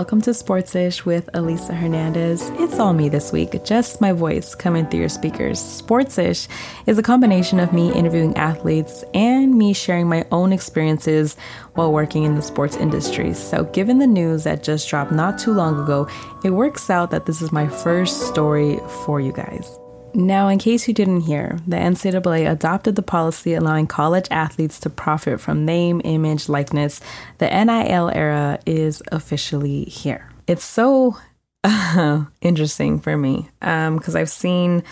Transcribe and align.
Welcome 0.00 0.22
to 0.22 0.30
Sportsish 0.30 1.04
with 1.04 1.28
Elisa 1.34 1.74
Hernandez. 1.74 2.48
It's 2.54 2.78
all 2.78 2.94
me 2.94 3.10
this 3.10 3.32
week, 3.32 3.62
just 3.64 4.00
my 4.00 4.12
voice 4.12 4.54
coming 4.54 4.88
through 4.88 5.00
your 5.00 5.10
speakers. 5.10 5.58
Sportsish 5.58 6.48
is 6.86 6.96
a 6.96 7.02
combination 7.02 7.60
of 7.60 7.74
me 7.74 7.92
interviewing 7.92 8.34
athletes 8.38 9.04
and 9.12 9.54
me 9.54 9.74
sharing 9.74 10.08
my 10.08 10.24
own 10.32 10.54
experiences 10.54 11.36
while 11.74 11.92
working 11.92 12.22
in 12.22 12.34
the 12.34 12.40
sports 12.40 12.78
industry. 12.78 13.34
So, 13.34 13.64
given 13.64 13.98
the 13.98 14.06
news 14.06 14.44
that 14.44 14.62
just 14.62 14.88
dropped 14.88 15.12
not 15.12 15.38
too 15.38 15.52
long 15.52 15.82
ago, 15.82 16.08
it 16.44 16.52
works 16.52 16.88
out 16.88 17.10
that 17.10 17.26
this 17.26 17.42
is 17.42 17.52
my 17.52 17.68
first 17.68 18.22
story 18.22 18.80
for 19.04 19.20
you 19.20 19.32
guys. 19.32 19.78
Now, 20.14 20.48
in 20.48 20.58
case 20.58 20.88
you 20.88 20.94
didn't 20.94 21.20
hear, 21.20 21.58
the 21.66 21.76
NCAA 21.76 22.50
adopted 22.50 22.96
the 22.96 23.02
policy 23.02 23.54
allowing 23.54 23.86
college 23.86 24.26
athletes 24.30 24.80
to 24.80 24.90
profit 24.90 25.40
from 25.40 25.64
name, 25.64 26.00
image, 26.04 26.48
likeness. 26.48 27.00
The 27.38 27.48
NIL 27.48 28.10
era 28.10 28.58
is 28.66 29.02
officially 29.12 29.84
here. 29.84 30.28
It's 30.46 30.64
so 30.64 31.16
uh, 31.62 32.24
interesting 32.40 32.98
for 32.98 33.16
me 33.16 33.48
because 33.60 34.14
um, 34.14 34.20
I've 34.20 34.30
seen 34.30 34.82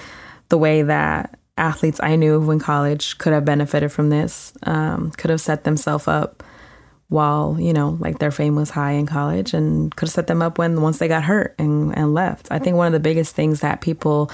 the 0.50 0.58
way 0.58 0.82
that 0.82 1.38
athletes 1.56 2.00
I 2.00 2.14
knew 2.14 2.40
when 2.40 2.60
college 2.60 3.18
could 3.18 3.32
have 3.32 3.44
benefited 3.44 3.90
from 3.90 4.10
this, 4.10 4.52
um, 4.62 5.10
could 5.10 5.30
have 5.30 5.40
set 5.40 5.64
themselves 5.64 6.06
up 6.06 6.44
while 7.08 7.56
you 7.58 7.72
know 7.72 7.96
like 8.00 8.18
their 8.18 8.30
fame 8.30 8.54
was 8.54 8.68
high 8.68 8.92
in 8.92 9.06
college 9.06 9.54
and 9.54 9.96
could 9.96 10.08
have 10.08 10.12
set 10.12 10.26
them 10.26 10.42
up 10.42 10.58
when 10.58 10.82
once 10.82 10.98
they 10.98 11.08
got 11.08 11.24
hurt 11.24 11.54
and, 11.58 11.96
and 11.96 12.12
left 12.12 12.46
i 12.50 12.58
think 12.58 12.76
one 12.76 12.86
of 12.86 12.92
the 12.92 13.00
biggest 13.00 13.34
things 13.34 13.60
that 13.60 13.80
people 13.80 14.30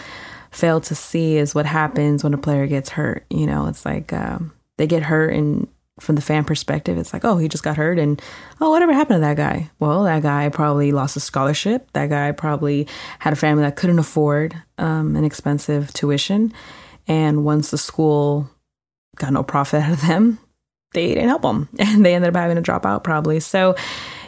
fail 0.55 0.81
to 0.81 0.95
see 0.95 1.37
is 1.37 1.55
what 1.55 1.67
happens 1.67 2.23
when 2.23 2.35
a 2.35 2.39
player 2.39 2.67
gets 2.67 2.89
hurt. 2.89 3.25
You 3.31 3.47
know, 3.47 3.67
it's 3.67 3.85
like 3.85 4.13
um, 4.13 4.53
they 4.77 4.87
get 4.87 5.03
hurt, 5.03 5.35
and 5.35 5.69
from 6.01 6.17
the 6.17 6.23
fan 6.23 6.45
perspective, 6.45 6.99
it's 6.99 7.13
like, 7.13 7.25
oh, 7.25 7.37
he 7.37 7.49
just 7.49 7.65
got 7.65 7.77
hurt, 7.77 7.99
and 7.99 8.21
oh, 8.61 8.71
whatever 8.71 8.93
happened 8.93 9.17
to 9.17 9.21
that 9.21 9.37
guy? 9.37 9.71
Well, 9.79 10.05
that 10.05 10.23
guy 10.23 10.49
probably 10.49 10.93
lost 10.93 11.17
a 11.17 11.21
scholarship. 11.21 11.89
That 11.93 12.09
guy 12.09 12.33
probably 12.33 12.87
had 13.19 13.33
a 13.33 13.37
family 13.37 13.65
that 13.65 13.77
couldn't 13.77 13.99
afford 13.99 14.55
um, 14.79 15.17
an 15.17 15.25
expensive 15.25 15.93
tuition, 15.93 16.53
and 17.07 17.45
once 17.45 17.71
the 17.71 17.79
school 17.79 18.49
got 19.17 19.33
no 19.33 19.43
profit 19.43 19.83
out 19.85 19.93
of 19.93 20.03
them, 20.03 20.39
they 20.95 21.09
didn't 21.09 21.29
help 21.29 21.43
them, 21.43 21.69
and 21.79 22.05
they 22.05 22.15
ended 22.15 22.35
up 22.35 22.41
having 22.41 22.57
to 22.57 22.63
drop 22.63 22.87
out 22.87 23.05
probably. 23.05 23.41
So 23.41 23.75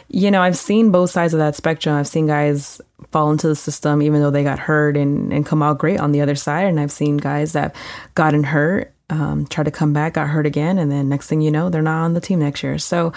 you 0.09 0.31
know, 0.31 0.41
I've 0.41 0.57
seen 0.57 0.91
both 0.91 1.09
sides 1.09 1.33
of 1.33 1.39
that 1.39 1.55
spectrum. 1.55 1.95
I've 1.95 2.07
seen 2.07 2.27
guys 2.27 2.81
fall 3.11 3.31
into 3.31 3.47
the 3.47 3.55
system 3.55 4.01
even 4.01 4.21
though 4.21 4.31
they 4.31 4.43
got 4.43 4.59
hurt 4.59 4.97
and, 4.97 5.31
and 5.33 5.45
come 5.45 5.61
out 5.61 5.77
great 5.77 5.99
on 5.99 6.11
the 6.11 6.21
other 6.21 6.35
side. 6.35 6.65
And 6.65 6.79
I've 6.79 6.91
seen 6.91 7.17
guys 7.17 7.53
that 7.53 7.75
gotten 8.15 8.43
hurt, 8.43 8.93
um, 9.09 9.45
try 9.47 9.63
to 9.63 9.71
come 9.71 9.93
back, 9.93 10.13
got 10.13 10.27
hurt 10.27 10.45
again, 10.45 10.77
and 10.77 10.91
then 10.91 11.09
next 11.09 11.27
thing 11.27 11.41
you 11.41 11.51
know, 11.51 11.69
they're 11.69 11.81
not 11.81 12.03
on 12.03 12.13
the 12.13 12.21
team 12.21 12.39
next 12.39 12.63
year. 12.63 12.77
So 12.77 13.13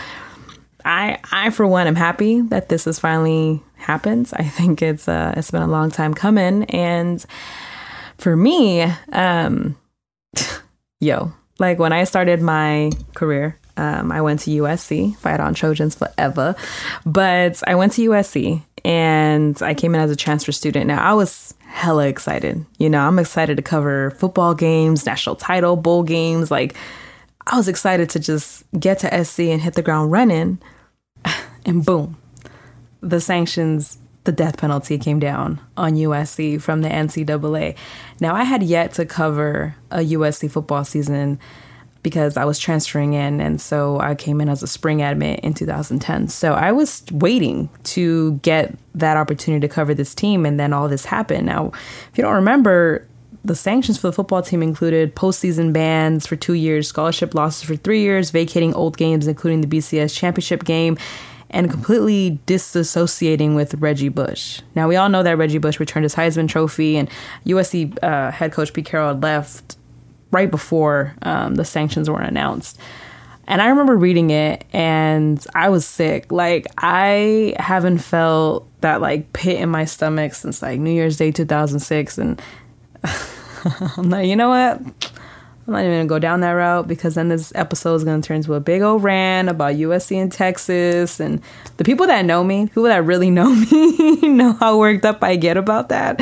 I 0.85 1.19
I 1.31 1.51
for 1.51 1.67
one 1.67 1.87
am 1.87 1.97
happy 1.97 2.41
that 2.43 2.69
this 2.69 2.85
has 2.85 2.99
finally 2.99 3.63
happened. 3.77 4.31
I 4.35 4.45
think 4.45 4.83
it's 4.83 5.09
uh 5.09 5.35
it's 5.37 5.51
been 5.51 5.63
a 5.63 5.69
long 5.69 5.91
time 5.91 6.15
coming. 6.15 6.65
And 6.65 7.25
for 8.19 8.37
me, 8.37 8.83
um 9.13 9.77
yo, 11.01 11.33
like 11.59 11.79
when 11.79 11.93
I 11.93 12.05
started 12.05 12.41
my 12.41 12.91
career, 13.15 13.60
um, 13.81 14.13
I 14.13 14.21
went 14.21 14.41
to 14.41 14.51
USC, 14.51 15.17
fight 15.17 15.41
on 15.41 15.55
Trojans 15.55 15.95
forever. 15.95 16.55
But 17.07 17.63
I 17.67 17.75
went 17.77 17.95
to 17.95 18.11
USC 18.11 18.63
and 18.85 19.61
I 19.63 19.73
came 19.73 19.95
in 19.95 20.03
as 20.03 20.11
a 20.11 20.17
transfer 20.17 20.53
student. 20.53 20.87
Now 20.87 21.03
I 21.03 21.15
was 21.15 21.55
hella 21.65 22.07
excited. 22.07 22.65
You 22.79 22.91
know, 22.91 23.01
I'm 23.01 23.19
excited 23.19 23.57
to 23.57 23.63
cover 23.63 24.11
football 24.11 24.55
games, 24.55 25.07
national 25.07 25.37
title, 25.37 25.77
bowl 25.77 26.03
games. 26.03 26.51
Like, 26.51 26.77
I 27.47 27.57
was 27.57 27.69
excited 27.69 28.11
to 28.11 28.21
just 28.21 28.65
get 28.79 28.99
to 28.99 29.25
SC 29.25 29.41
and 29.41 29.63
hit 29.63 29.75
the 29.75 29.83
ground 29.83 30.13
running. 30.13 30.61
And 31.67 31.85
boom, 31.85 32.17
the 33.03 33.21
sanctions, 33.21 33.99
the 34.25 34.33
death 34.33 34.57
penalty 34.57 34.97
came 34.97 35.21
down 35.21 35.61
on 35.77 35.93
USC 35.93 36.59
from 36.61 36.81
the 36.81 36.89
NCAA. 36.89 37.77
Now, 38.19 38.35
I 38.35 38.45
had 38.45 38.63
yet 38.63 38.95
to 38.95 39.05
cover 39.05 39.77
a 39.91 39.99
USC 39.99 40.51
football 40.51 40.87
season 40.87 41.39
because 42.03 42.37
I 42.37 42.45
was 42.45 42.59
transferring 42.59 43.13
in. 43.13 43.41
And 43.41 43.61
so 43.61 44.01
I 44.01 44.15
came 44.15 44.41
in 44.41 44.49
as 44.49 44.63
a 44.63 44.67
spring 44.67 45.03
admit 45.03 45.41
in 45.41 45.55
2010. 45.55 46.29
So 46.29 46.55
I 46.55 46.73
was 46.73 47.03
waiting 47.13 47.69
to 47.85 48.33
get 48.43 48.75
that 48.95 49.17
opportunity 49.17 49.67
to 49.67 49.73
cover 49.73 49.95
this 49.95 50.15
team. 50.15 50.47
And 50.47 50.59
then 50.59 50.73
all 50.73 50.89
this 50.89 51.05
happened. 51.05 51.47
Now, 51.47 51.73
if 52.11 52.17
you 52.17 52.23
don't 52.23 52.35
remember, 52.35 53.07
the 53.45 53.55
sanctions 53.55 53.99
for 53.99 54.09
the 54.09 54.13
football 54.13 54.43
team 54.43 54.63
included 54.63 55.15
postseason 55.15 55.73
bans 55.73 56.27
for 56.27 56.37
two 56.37 56.55
years, 56.55 56.89
scholarship 56.89 57.35
losses 57.35 57.63
for 57.63 57.77
three 57.77 58.01
years, 58.01 58.31
vacating 58.31 58.75
old 58.75 58.97
games, 58.97 59.27
including 59.27 59.61
the 59.63 59.67
BCS 59.67 60.15
championship 60.15 60.65
game, 60.65 60.99
and 61.51 61.71
completely 61.71 62.39
disassociating 62.47 63.57
with 63.57 63.75
Reggie 63.75 64.09
Bush. 64.09 64.61
Now, 64.75 64.89
we 64.89 64.97
all 64.97 65.09
know 65.09 65.23
that 65.23 65.37
Reggie 65.39 65.59
Bush 65.59 65.81
returned 65.81 66.05
his 66.05 66.15
Heisman 66.15 66.49
Trophy, 66.49 66.97
and 66.97 67.09
USC 67.47 67.99
uh, 68.03 68.31
head 68.31 68.53
coach 68.53 68.73
Pete 68.73 68.87
Carroll 68.87 69.15
left 69.15 69.77
right 70.31 70.51
before 70.51 71.15
um, 71.23 71.57
the 71.57 71.65
sanctions 71.65 72.09
were 72.09 72.21
announced. 72.21 72.79
And 73.47 73.61
I 73.61 73.69
remember 73.69 73.97
reading 73.97 74.31
it 74.31 74.65
and 74.73 75.45
I 75.55 75.71
was 75.71 75.85
sick. 75.85 76.31
Like 76.31 76.67
I 76.79 77.55
haven't 77.59 77.99
felt 77.99 78.69
that 78.81 79.01
like 79.01 79.33
pit 79.33 79.61
in 79.61 79.69
my 79.69 79.85
stomach 79.85 80.35
since 80.35 80.63
like 80.63 80.79
New 80.79 80.93
Year's 80.93 81.17
Day 81.17 81.33
2006 81.33 82.19
and 82.19 82.41
I'm 83.97 84.09
like, 84.09 84.29
you 84.29 84.37
know 84.37 84.51
what? 84.51 84.81
I'm 85.67 85.75
not 85.75 85.81
even 85.81 85.93
gonna 85.93 86.07
go 86.07 86.21
down 86.21 86.41
that 86.41 86.53
route 86.53 86.87
because 86.87 87.17
then 87.17 87.29
this 87.29 87.53
episode 87.57 87.97
is 87.97 88.05
gonna 88.05 88.23
turn 88.23 88.37
into 88.37 88.55
a 88.55 88.61
big 88.61 88.83
old 88.83 89.03
rant 89.03 89.49
about 89.49 89.75
USC 89.75 90.21
and 90.21 90.31
Texas. 90.31 91.19
And 91.19 91.43
the 91.77 91.85
people 91.85 92.07
that 92.07 92.25
know 92.25 92.45
me, 92.45 92.67
people 92.67 92.85
that 92.85 93.05
really 93.05 93.31
know 93.33 93.53
me, 93.53 94.29
know 94.29 94.53
how 94.53 94.79
worked 94.79 95.05
up 95.05 95.25
I 95.25 95.35
get 95.35 95.57
about 95.57 95.89
that 95.89 96.21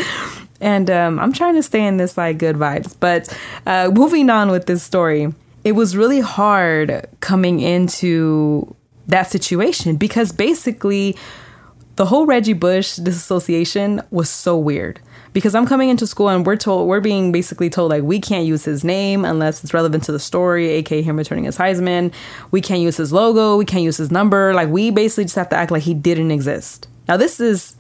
and 0.60 0.90
um, 0.90 1.18
I'm 1.18 1.32
trying 1.32 1.54
to 1.54 1.62
stay 1.62 1.86
in 1.86 1.96
this 1.96 2.16
like 2.16 2.38
good 2.38 2.56
vibes. 2.56 2.94
But 2.98 3.36
uh, 3.66 3.90
moving 3.92 4.30
on 4.30 4.50
with 4.50 4.66
this 4.66 4.82
story, 4.82 5.32
it 5.64 5.72
was 5.72 5.96
really 5.96 6.20
hard 6.20 7.06
coming 7.20 7.60
into 7.60 8.74
that 9.06 9.30
situation 9.30 9.96
because 9.96 10.32
basically 10.32 11.16
the 11.96 12.06
whole 12.06 12.26
Reggie 12.26 12.52
Bush 12.52 12.96
disassociation 12.96 14.02
was 14.10 14.30
so 14.30 14.56
weird. 14.56 15.00
Because 15.34 15.54
I'm 15.54 15.66
coming 15.66 15.90
into 15.90 16.06
school 16.06 16.28
and 16.30 16.44
we're 16.46 16.56
told 16.56 16.88
we're 16.88 17.00
being 17.00 17.32
basically 17.32 17.68
told 17.68 17.90
like 17.90 18.02
we 18.02 18.18
can't 18.18 18.46
use 18.46 18.64
his 18.64 18.82
name 18.82 19.24
unless 19.24 19.62
it's 19.62 19.74
relevant 19.74 20.04
to 20.04 20.12
the 20.12 20.18
story, 20.18 20.68
aka 20.68 21.02
him 21.02 21.16
returning 21.16 21.44
his 21.44 21.56
Heisman. 21.56 22.12
We 22.50 22.60
can't 22.60 22.80
use 22.80 22.96
his 22.96 23.12
logo, 23.12 23.56
we 23.56 23.64
can't 23.64 23.82
use 23.82 23.98
his 23.98 24.10
number. 24.10 24.54
Like 24.54 24.68
we 24.68 24.90
basically 24.90 25.24
just 25.24 25.36
have 25.36 25.50
to 25.50 25.56
act 25.56 25.70
like 25.70 25.82
he 25.82 25.92
didn't 25.92 26.30
exist. 26.30 26.88
Now 27.08 27.18
this 27.18 27.40
is 27.40 27.76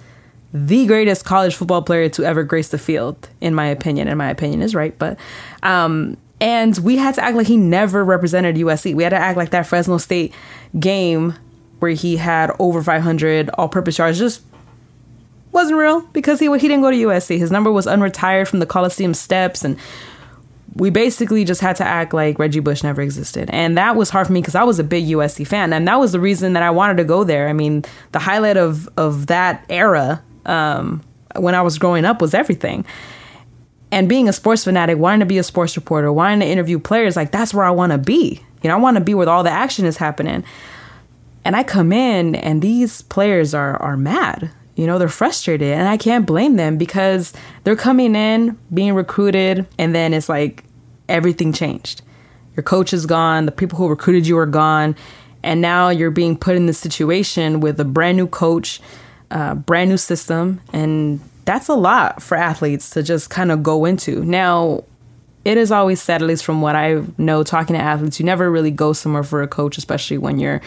the 0.52 0.86
greatest 0.86 1.24
college 1.24 1.54
football 1.54 1.82
player 1.82 2.08
to 2.08 2.24
ever 2.24 2.42
grace 2.42 2.68
the 2.68 2.78
field, 2.78 3.28
in 3.40 3.54
my 3.54 3.66
opinion. 3.66 4.08
And 4.08 4.16
my 4.16 4.30
opinion 4.30 4.62
is 4.62 4.74
right, 4.74 4.98
but 4.98 5.18
um, 5.62 6.16
and 6.40 6.78
we 6.78 6.96
had 6.96 7.14
to 7.16 7.24
act 7.24 7.36
like 7.36 7.46
he 7.46 7.56
never 7.56 8.04
represented 8.04 8.56
USC. 8.56 8.94
We 8.94 9.02
had 9.02 9.10
to 9.10 9.16
act 9.16 9.36
like 9.36 9.50
that 9.50 9.66
Fresno 9.66 9.98
State 9.98 10.32
game 10.78 11.34
where 11.80 11.90
he 11.92 12.16
had 12.16 12.50
over 12.58 12.82
500 12.82 13.50
all-purpose 13.50 13.98
yards 13.98 14.18
just 14.18 14.42
wasn't 15.52 15.78
real 15.78 16.02
because 16.12 16.38
he 16.40 16.46
he 16.46 16.68
didn't 16.68 16.82
go 16.82 16.90
to 16.90 16.96
USC. 16.96 17.38
His 17.38 17.50
number 17.50 17.72
was 17.72 17.86
unretired 17.86 18.48
from 18.48 18.58
the 18.58 18.66
Coliseum 18.66 19.14
steps 19.14 19.64
and 19.64 19.78
we 20.74 20.90
basically 20.90 21.44
just 21.44 21.60
had 21.60 21.76
to 21.76 21.84
act 21.84 22.14
like 22.14 22.38
Reggie 22.38 22.60
Bush 22.60 22.82
never 22.84 23.02
existed. 23.02 23.50
And 23.50 23.76
that 23.76 23.96
was 23.96 24.10
hard 24.10 24.26
for 24.26 24.32
me 24.32 24.40
because 24.40 24.54
I 24.54 24.62
was 24.62 24.78
a 24.78 24.84
big 24.84 25.06
USC 25.06 25.46
fan. 25.46 25.72
And 25.72 25.88
that 25.88 25.98
was 25.98 26.12
the 26.12 26.20
reason 26.20 26.52
that 26.52 26.62
I 26.62 26.70
wanted 26.70 26.98
to 26.98 27.04
go 27.04 27.24
there. 27.24 27.48
I 27.48 27.52
mean, 27.52 27.84
the 28.12 28.20
highlight 28.20 28.56
of, 28.56 28.88
of 28.96 29.26
that 29.26 29.64
era 29.68 30.22
um, 30.46 31.02
when 31.36 31.54
I 31.54 31.62
was 31.62 31.78
growing 31.78 32.04
up 32.04 32.20
was 32.20 32.34
everything. 32.34 32.84
And 33.90 34.08
being 34.08 34.28
a 34.28 34.32
sports 34.32 34.64
fanatic, 34.64 34.98
wanting 34.98 35.20
to 35.20 35.26
be 35.26 35.38
a 35.38 35.42
sports 35.42 35.76
reporter, 35.76 36.12
wanting 36.12 36.40
to 36.40 36.46
interview 36.46 36.78
players, 36.78 37.16
like 37.16 37.32
that's 37.32 37.54
where 37.54 37.64
I 37.64 37.70
want 37.70 37.92
to 37.92 37.98
be. 37.98 38.42
You 38.62 38.68
know, 38.68 38.74
I 38.74 38.78
want 38.78 38.96
to 38.96 39.04
be 39.04 39.14
where 39.14 39.28
all 39.28 39.42
the 39.42 39.50
action 39.50 39.86
is 39.86 39.96
happening. 39.96 40.44
And 41.44 41.56
I 41.56 41.62
come 41.62 41.92
in 41.92 42.34
and 42.34 42.60
these 42.60 43.02
players 43.02 43.54
are 43.54 43.80
are 43.80 43.96
mad. 43.96 44.50
You 44.74 44.86
know, 44.86 44.98
they're 44.98 45.08
frustrated 45.08 45.72
and 45.72 45.88
I 45.88 45.96
can't 45.96 46.26
blame 46.26 46.56
them 46.56 46.76
because 46.76 47.32
they're 47.64 47.76
coming 47.76 48.14
in, 48.14 48.58
being 48.72 48.94
recruited, 48.94 49.66
and 49.78 49.94
then 49.94 50.12
it's 50.12 50.28
like 50.28 50.64
everything 51.08 51.52
changed. 51.52 52.02
Your 52.54 52.62
coach 52.62 52.92
is 52.92 53.06
gone, 53.06 53.46
the 53.46 53.52
people 53.52 53.78
who 53.78 53.88
recruited 53.88 54.26
you 54.26 54.36
are 54.38 54.46
gone, 54.46 54.96
and 55.42 55.60
now 55.60 55.88
you're 55.88 56.10
being 56.10 56.36
put 56.36 56.56
in 56.56 56.66
this 56.66 56.78
situation 56.78 57.60
with 57.60 57.80
a 57.80 57.84
brand 57.84 58.16
new 58.16 58.26
coach, 58.26 58.80
uh, 59.30 59.54
brand 59.54 59.90
new 59.90 59.96
system, 59.96 60.60
and 60.72 61.20
that's 61.44 61.68
a 61.68 61.74
lot 61.74 62.22
for 62.22 62.36
athletes 62.36 62.90
to 62.90 63.02
just 63.02 63.30
kind 63.30 63.50
of 63.50 63.62
go 63.62 63.84
into. 63.84 64.24
Now, 64.24 64.84
it 65.44 65.56
is 65.56 65.72
always 65.72 66.00
said, 66.00 66.20
at 66.20 66.28
least 66.28 66.44
from 66.44 66.60
what 66.60 66.76
I 66.76 67.02
know, 67.16 67.42
talking 67.42 67.74
to 67.74 67.80
athletes, 67.80 68.20
you 68.20 68.26
never 68.26 68.50
really 68.50 68.70
go 68.70 68.92
somewhere 68.92 69.22
for 69.22 69.42
a 69.42 69.48
coach, 69.48 69.78
especially 69.78 70.18
when 70.18 70.38
you're 70.38 70.60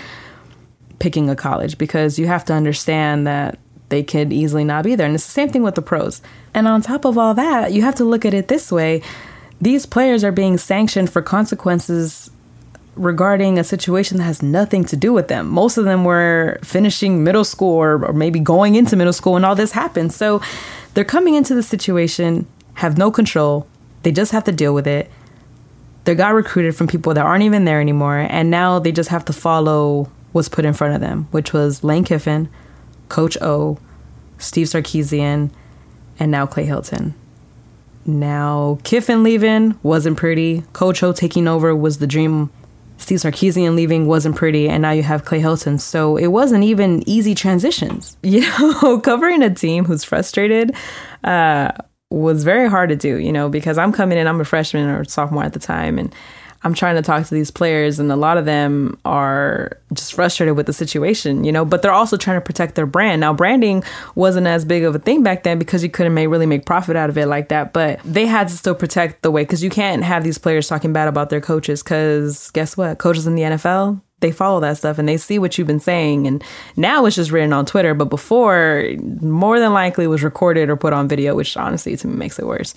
picking 0.99 1.29
a 1.29 1.35
college, 1.35 1.77
because 1.77 2.17
you 2.17 2.27
have 2.27 2.45
to 2.45 2.53
understand 2.53 3.27
that 3.27 3.59
they 3.89 4.01
could 4.01 4.31
easily 4.31 4.63
not 4.63 4.83
be 4.83 4.95
there. 4.95 5.05
And 5.05 5.13
it's 5.13 5.25
the 5.25 5.31
same 5.31 5.49
thing 5.49 5.63
with 5.63 5.75
the 5.75 5.81
pros. 5.81 6.21
And 6.53 6.67
on 6.67 6.81
top 6.81 7.05
of 7.05 7.17
all 7.17 7.33
that, 7.35 7.73
you 7.73 7.81
have 7.83 7.95
to 7.95 8.05
look 8.05 8.25
at 8.25 8.33
it 8.33 8.47
this 8.47 8.71
way 8.71 9.01
these 9.61 9.85
players 9.85 10.23
are 10.23 10.31
being 10.31 10.57
sanctioned 10.57 11.11
for 11.11 11.21
consequences 11.21 12.31
regarding 12.95 13.57
a 13.57 13.63
situation 13.63 14.17
that 14.17 14.23
has 14.23 14.41
nothing 14.41 14.83
to 14.85 14.97
do 14.97 15.13
with 15.13 15.27
them. 15.27 15.47
Most 15.47 15.77
of 15.77 15.85
them 15.85 16.03
were 16.03 16.59
finishing 16.63 17.23
middle 17.23 17.45
school 17.45 17.73
or, 17.73 18.05
or 18.05 18.13
maybe 18.13 18.39
going 18.39 18.75
into 18.75 18.95
middle 18.95 19.13
school 19.13 19.33
when 19.33 19.45
all 19.45 19.55
this 19.55 19.71
happened. 19.71 20.11
So 20.13 20.41
they're 20.93 21.05
coming 21.05 21.35
into 21.35 21.55
the 21.55 21.63
situation, 21.63 22.47
have 22.75 22.97
no 22.97 23.09
control, 23.11 23.67
they 24.03 24.11
just 24.11 24.31
have 24.31 24.43
to 24.45 24.51
deal 24.51 24.73
with 24.73 24.87
it. 24.87 25.09
They 26.03 26.15
got 26.15 26.33
recruited 26.33 26.75
from 26.75 26.87
people 26.87 27.13
that 27.13 27.25
aren't 27.25 27.43
even 27.43 27.65
there 27.65 27.79
anymore, 27.79 28.17
and 28.17 28.49
now 28.49 28.79
they 28.79 28.91
just 28.91 29.09
have 29.09 29.23
to 29.25 29.33
follow 29.33 30.09
what's 30.31 30.49
put 30.49 30.65
in 30.65 30.73
front 30.73 30.95
of 30.95 31.01
them, 31.01 31.27
which 31.31 31.53
was 31.53 31.83
Lane 31.83 32.03
Kiffin, 32.03 32.49
Coach 33.07 33.37
O, 33.39 33.77
Steve 34.39 34.67
Sarkisian, 34.67 35.51
and 36.19 36.31
now 36.31 36.47
Clay 36.47 36.65
Helton. 36.65 37.13
Now, 38.05 38.79
Kiffin 38.83 39.21
leaving 39.21 39.77
wasn't 39.83 40.17
pretty. 40.17 40.63
Coach 40.73 41.03
O 41.03 41.13
taking 41.13 41.47
over 41.47 41.75
was 41.75 41.99
the 41.99 42.07
dream. 42.07 42.49
Steve 43.01 43.17
Sarkisian 43.17 43.75
leaving 43.75 44.05
wasn't 44.05 44.35
pretty, 44.35 44.69
and 44.69 44.83
now 44.83 44.91
you 44.91 45.01
have 45.01 45.25
Clay 45.25 45.41
Helton. 45.41 45.79
So 45.79 46.17
it 46.17 46.27
wasn't 46.27 46.63
even 46.63 47.07
easy 47.09 47.35
transitions. 47.35 48.17
You 48.31 48.41
know, 48.41 49.01
covering 49.01 49.43
a 49.43 49.53
team 49.53 49.83
who's 49.83 50.05
frustrated 50.05 50.73
uh, 51.25 51.71
was 52.09 52.45
very 52.45 52.69
hard 52.69 52.89
to 52.89 52.95
do, 52.95 53.17
you 53.17 53.33
know, 53.33 53.49
because 53.49 53.77
I'm 53.77 53.91
coming 53.91 54.17
in, 54.17 54.25
I'm 54.25 54.39
a 54.39 54.45
freshman 54.45 54.87
or 54.87 55.03
sophomore 55.03 55.43
at 55.43 55.51
the 55.51 55.59
time, 55.59 55.99
and 55.99 56.15
I'm 56.63 56.73
trying 56.73 56.95
to 56.95 57.01
talk 57.01 57.25
to 57.25 57.33
these 57.33 57.49
players, 57.49 57.97
and 57.99 58.11
a 58.11 58.15
lot 58.15 58.37
of 58.37 58.45
them 58.45 58.99
are 59.03 59.79
just 59.93 60.13
frustrated 60.13 60.55
with 60.55 60.67
the 60.67 60.73
situation, 60.73 61.43
you 61.43 61.51
know, 61.51 61.65
but 61.65 61.81
they're 61.81 61.91
also 61.91 62.17
trying 62.17 62.37
to 62.37 62.41
protect 62.41 62.75
their 62.75 62.85
brand. 62.85 63.19
Now, 63.19 63.33
branding 63.33 63.83
wasn't 64.15 64.47
as 64.47 64.63
big 64.63 64.83
of 64.83 64.93
a 64.93 64.99
thing 64.99 65.23
back 65.23 65.43
then 65.43 65.57
because 65.57 65.83
you 65.83 65.89
couldn't 65.89 66.13
make, 66.13 66.29
really 66.29 66.45
make 66.45 66.65
profit 66.65 66.95
out 66.95 67.09
of 67.09 67.17
it 67.17 67.25
like 67.25 67.49
that, 67.49 67.73
but 67.73 67.99
they 68.05 68.27
had 68.27 68.47
to 68.49 68.55
still 68.55 68.75
protect 68.75 69.23
the 69.23 69.31
way 69.31 69.41
because 69.41 69.63
you 69.63 69.69
can't 69.69 70.03
have 70.03 70.23
these 70.23 70.37
players 70.37 70.67
talking 70.67 70.93
bad 70.93 71.07
about 71.07 71.29
their 71.29 71.41
coaches 71.41 71.81
because 71.81 72.51
guess 72.51 72.77
what? 72.77 72.99
Coaches 72.99 73.25
in 73.25 73.35
the 73.35 73.41
NFL, 73.41 73.99
they 74.21 74.31
follow 74.31 74.59
that 74.59 74.77
stuff 74.77 74.97
and 74.97 75.09
they 75.09 75.17
see 75.17 75.39
what 75.39 75.57
you've 75.57 75.67
been 75.67 75.79
saying 75.79 76.25
and 76.27 76.43
now 76.77 77.05
it's 77.05 77.15
just 77.15 77.31
written 77.31 77.51
on 77.51 77.65
twitter 77.65 77.93
but 77.93 78.05
before 78.05 78.87
more 79.19 79.59
than 79.59 79.73
likely 79.73 80.07
was 80.07 80.23
recorded 80.23 80.69
or 80.69 80.77
put 80.77 80.93
on 80.93 81.07
video 81.07 81.35
which 81.35 81.57
honestly 81.57 81.97
to 81.97 82.07
me 82.07 82.15
makes 82.15 82.39
it 82.39 82.45
worse 82.45 82.73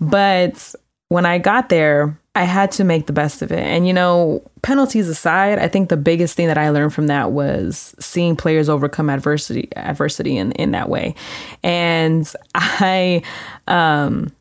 but 0.00 0.74
when 1.08 1.24
i 1.24 1.38
got 1.38 1.68
there 1.68 2.18
I 2.36 2.44
had 2.44 2.70
to 2.72 2.84
make 2.84 3.06
the 3.06 3.12
best 3.12 3.42
of 3.42 3.50
it. 3.50 3.58
And, 3.58 3.88
you 3.88 3.92
know, 3.92 4.48
penalties 4.62 5.08
aside, 5.08 5.58
I 5.58 5.66
think 5.66 5.88
the 5.88 5.96
biggest 5.96 6.36
thing 6.36 6.46
that 6.46 6.58
I 6.58 6.70
learned 6.70 6.94
from 6.94 7.08
that 7.08 7.32
was 7.32 7.94
seeing 7.98 8.36
players 8.36 8.68
overcome 8.68 9.10
adversity, 9.10 9.68
adversity 9.74 10.36
in, 10.36 10.52
in 10.52 10.70
that 10.70 10.88
way. 10.88 11.16
And 11.64 12.32
I, 12.54 13.22
um, 13.66 14.32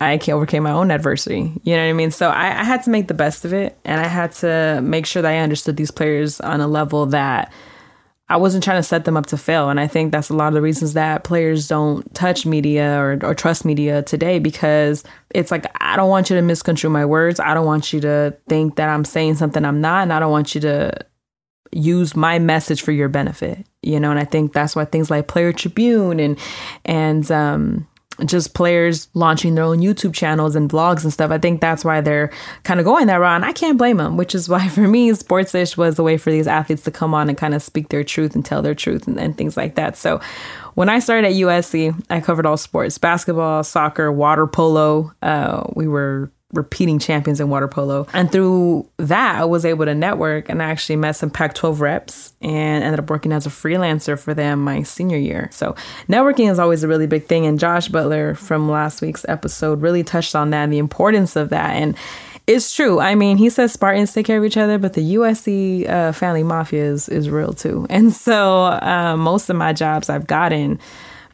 I 0.00 0.18
overcame 0.28 0.64
my 0.64 0.72
own 0.72 0.90
adversity. 0.90 1.52
You 1.62 1.76
know 1.76 1.84
what 1.84 1.90
I 1.90 1.92
mean? 1.92 2.10
So 2.10 2.28
I, 2.28 2.60
I 2.60 2.64
had 2.64 2.82
to 2.84 2.90
make 2.90 3.06
the 3.06 3.14
best 3.14 3.44
of 3.44 3.52
it. 3.52 3.78
And 3.84 4.00
I 4.00 4.08
had 4.08 4.32
to 4.32 4.80
make 4.82 5.06
sure 5.06 5.22
that 5.22 5.32
I 5.32 5.38
understood 5.38 5.76
these 5.76 5.92
players 5.92 6.40
on 6.40 6.60
a 6.60 6.66
level 6.66 7.06
that 7.06 7.52
I 8.30 8.36
wasn't 8.36 8.62
trying 8.62 8.78
to 8.78 8.82
set 8.82 9.04
them 9.04 9.16
up 9.16 9.26
to 9.26 9.38
fail. 9.38 9.70
And 9.70 9.80
I 9.80 9.86
think 9.86 10.12
that's 10.12 10.28
a 10.28 10.34
lot 10.34 10.48
of 10.48 10.54
the 10.54 10.60
reasons 10.60 10.92
that 10.92 11.24
players 11.24 11.66
don't 11.66 12.14
touch 12.14 12.44
media 12.44 12.98
or, 13.00 13.18
or 13.22 13.34
trust 13.34 13.64
media 13.64 14.02
today 14.02 14.38
because 14.38 15.02
it's 15.30 15.50
like, 15.50 15.64
I 15.80 15.96
don't 15.96 16.10
want 16.10 16.28
you 16.28 16.36
to 16.36 16.42
misconstrue 16.42 16.90
my 16.90 17.06
words. 17.06 17.40
I 17.40 17.54
don't 17.54 17.66
want 17.66 17.92
you 17.92 18.00
to 18.00 18.36
think 18.48 18.76
that 18.76 18.90
I'm 18.90 19.04
saying 19.04 19.36
something 19.36 19.64
I'm 19.64 19.80
not. 19.80 20.02
And 20.02 20.12
I 20.12 20.20
don't 20.20 20.30
want 20.30 20.54
you 20.54 20.60
to 20.62 20.92
use 21.72 22.14
my 22.14 22.38
message 22.38 22.82
for 22.82 22.92
your 22.92 23.08
benefit, 23.08 23.66
you 23.82 23.98
know? 23.98 24.10
And 24.10 24.20
I 24.20 24.24
think 24.24 24.52
that's 24.52 24.76
why 24.76 24.84
things 24.84 25.10
like 25.10 25.28
Player 25.28 25.52
Tribune 25.52 26.20
and, 26.20 26.38
and, 26.84 27.30
um, 27.30 27.88
just 28.24 28.54
players 28.54 29.08
launching 29.14 29.54
their 29.54 29.64
own 29.64 29.78
YouTube 29.78 30.14
channels 30.14 30.56
and 30.56 30.70
vlogs 30.70 31.04
and 31.04 31.12
stuff. 31.12 31.30
I 31.30 31.38
think 31.38 31.60
that's 31.60 31.84
why 31.84 32.00
they're 32.00 32.30
kind 32.64 32.80
of 32.80 32.84
going 32.84 33.06
that 33.06 33.16
route. 33.16 33.36
And 33.36 33.44
I 33.44 33.52
can't 33.52 33.78
blame 33.78 33.98
them, 33.98 34.16
which 34.16 34.34
is 34.34 34.48
why 34.48 34.68
for 34.68 34.86
me, 34.86 35.10
Sportsish 35.10 35.76
was 35.76 35.98
a 35.98 36.02
way 36.02 36.16
for 36.16 36.30
these 36.30 36.46
athletes 36.46 36.82
to 36.82 36.90
come 36.90 37.14
on 37.14 37.28
and 37.28 37.38
kind 37.38 37.54
of 37.54 37.62
speak 37.62 37.88
their 37.88 38.04
truth 38.04 38.34
and 38.34 38.44
tell 38.44 38.62
their 38.62 38.74
truth 38.74 39.06
and, 39.06 39.18
and 39.18 39.36
things 39.36 39.56
like 39.56 39.76
that. 39.76 39.96
So 39.96 40.20
when 40.74 40.88
I 40.88 40.98
started 40.98 41.28
at 41.28 41.34
USC, 41.34 41.94
I 42.10 42.20
covered 42.20 42.46
all 42.46 42.56
sports 42.56 42.98
basketball, 42.98 43.64
soccer, 43.64 44.10
water 44.12 44.46
polo. 44.46 45.12
Uh, 45.22 45.64
we 45.74 45.88
were 45.88 46.30
repeating 46.54 46.98
champions 46.98 47.40
in 47.40 47.50
water 47.50 47.68
polo. 47.68 48.06
And 48.14 48.32
through 48.32 48.88
that, 48.96 49.36
I 49.36 49.44
was 49.44 49.64
able 49.66 49.84
to 49.84 49.94
network 49.94 50.48
and 50.48 50.62
I 50.62 50.70
actually 50.70 50.96
met 50.96 51.12
some 51.12 51.30
Pac 51.30 51.54
12 51.54 51.80
reps 51.80 52.32
and 52.40 52.82
ended 52.82 53.00
up 53.00 53.10
working 53.10 53.32
as 53.32 53.46
a 53.46 53.50
freelancer 53.50 54.18
for 54.18 54.32
them 54.32 54.64
my 54.64 54.82
senior 54.82 55.18
year. 55.18 55.50
So, 55.52 55.76
networking 56.08 56.50
is 56.50 56.58
always 56.58 56.82
a 56.82 56.88
really 56.88 57.06
big 57.06 57.26
thing. 57.26 57.44
And 57.44 57.58
Josh 57.58 57.88
Butler 57.88 58.34
from 58.34 58.70
last 58.70 59.02
week's 59.02 59.26
episode 59.28 59.82
really 59.82 60.02
touched 60.02 60.34
on 60.34 60.50
that 60.50 60.64
and 60.64 60.72
the 60.72 60.78
importance 60.78 61.36
of 61.36 61.50
that. 61.50 61.70
And 61.70 61.94
it's 62.46 62.74
true. 62.74 62.98
I 62.98 63.14
mean, 63.14 63.36
he 63.36 63.50
says 63.50 63.72
Spartans 63.72 64.14
take 64.14 64.24
care 64.24 64.38
of 64.38 64.44
each 64.44 64.56
other, 64.56 64.78
but 64.78 64.94
the 64.94 65.16
USC 65.16 65.86
uh, 65.86 66.12
family 66.12 66.42
mafia 66.42 66.84
is, 66.84 67.10
is 67.10 67.28
real 67.28 67.52
too. 67.52 67.86
And 67.98 68.12
so, 68.12 68.64
uh, 68.64 69.16
most 69.18 69.50
of 69.50 69.56
my 69.56 69.74
jobs 69.74 70.08
I've 70.08 70.26
gotten 70.26 70.78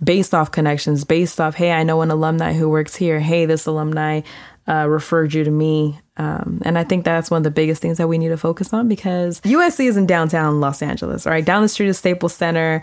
based 0.03 0.35
off 0.35 0.51
connections, 0.51 1.05
based 1.05 1.41
off, 1.41 1.55
hey, 1.55 1.71
I 1.71 1.85
know 1.85 2.03
an 2.03 2.11
alumni 2.11 2.53
who 2.53 2.69
works 2.69 2.97
here. 2.97 3.21
Hey, 3.21 3.47
this 3.47 3.67
alumni 3.67 4.23
uh, 4.69 4.87
referred 4.89 5.35
you 5.35 5.45
to 5.45 5.51
me. 5.51 5.99
Um, 6.17 6.63
and 6.65 6.79
I 6.79 6.85
think 6.85 7.05
that's 7.05 7.31
one 7.31 7.39
of 7.39 7.45
the 7.45 7.51
biggest 7.51 7.83
things 7.83 7.99
that 7.99 8.09
we 8.09 8.19
need 8.19 8.29
to 8.29 8.37
focus 8.37 8.73
on 8.73 8.89
because 8.89 9.41
USC 9.43 9.89
is 9.89 9.97
in 9.97 10.07
downtown 10.07 10.61
Los 10.61 10.81
Angeles, 10.83 11.27
right? 11.27 11.45
Down 11.45 11.63
the 11.63 11.69
street 11.69 11.89
is 11.89 11.99
Staples 11.99 12.35
Center. 12.35 12.83